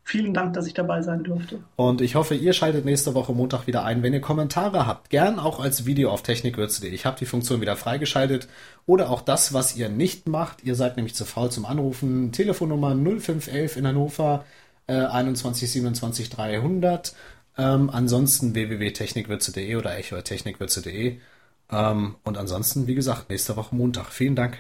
Vielen 0.04 0.34
Dank, 0.34 0.54
dass 0.54 0.66
ich 0.66 0.74
dabei 0.74 1.04
sein 1.04 1.24
durfte. 1.24 1.60
Und 1.76 2.02
ich 2.02 2.16
hoffe, 2.16 2.34
ihr 2.34 2.54
schaltet 2.54 2.86
nächste 2.86 3.14
Woche 3.14 3.34
Montag 3.34 3.68
wieder 3.68 3.84
ein. 3.84 4.02
Wenn 4.02 4.14
ihr 4.14 4.22
Kommentare 4.22 4.88
habt, 4.88 5.12
gern 5.12 5.38
auch 5.38 5.60
als 5.60 5.86
Video 5.86 6.10
auf 6.10 6.24
technikwürze.de. 6.24 6.90
Ich 6.90 7.06
habe 7.06 7.20
die 7.20 7.26
Funktion 7.26 7.62
wieder 7.62 7.76
freigeschaltet. 7.76 8.48
Oder 8.88 9.12
auch 9.12 9.22
das, 9.22 9.54
was 9.54 9.76
ihr 9.76 9.90
nicht 9.90 10.28
macht. 10.28 10.64
Ihr 10.64 10.74
seid 10.74 10.96
nämlich 10.96 11.14
zu 11.14 11.26
faul 11.26 11.52
zum 11.52 11.68
Anrufen. 11.68 12.32
Telefonnummer 12.32 12.96
0511 12.96 13.78
in 13.78 13.86
Hannover 13.86 14.46
äh, 14.88 14.94
21 14.94 15.70
27 15.70 16.30
300. 16.30 17.14
Ähm, 17.58 17.90
ansonsten 17.90 18.54
www.technikwürze.de 18.54 19.76
oder 19.76 19.98
echo.technikwürze.de. 19.98 21.20
Ähm, 21.72 22.16
und 22.24 22.38
ansonsten, 22.38 22.88
wie 22.88 22.96
gesagt, 22.96 23.30
nächste 23.30 23.56
Woche 23.56 23.76
Montag. 23.76 24.12
Vielen 24.12 24.36
Dank. 24.36 24.58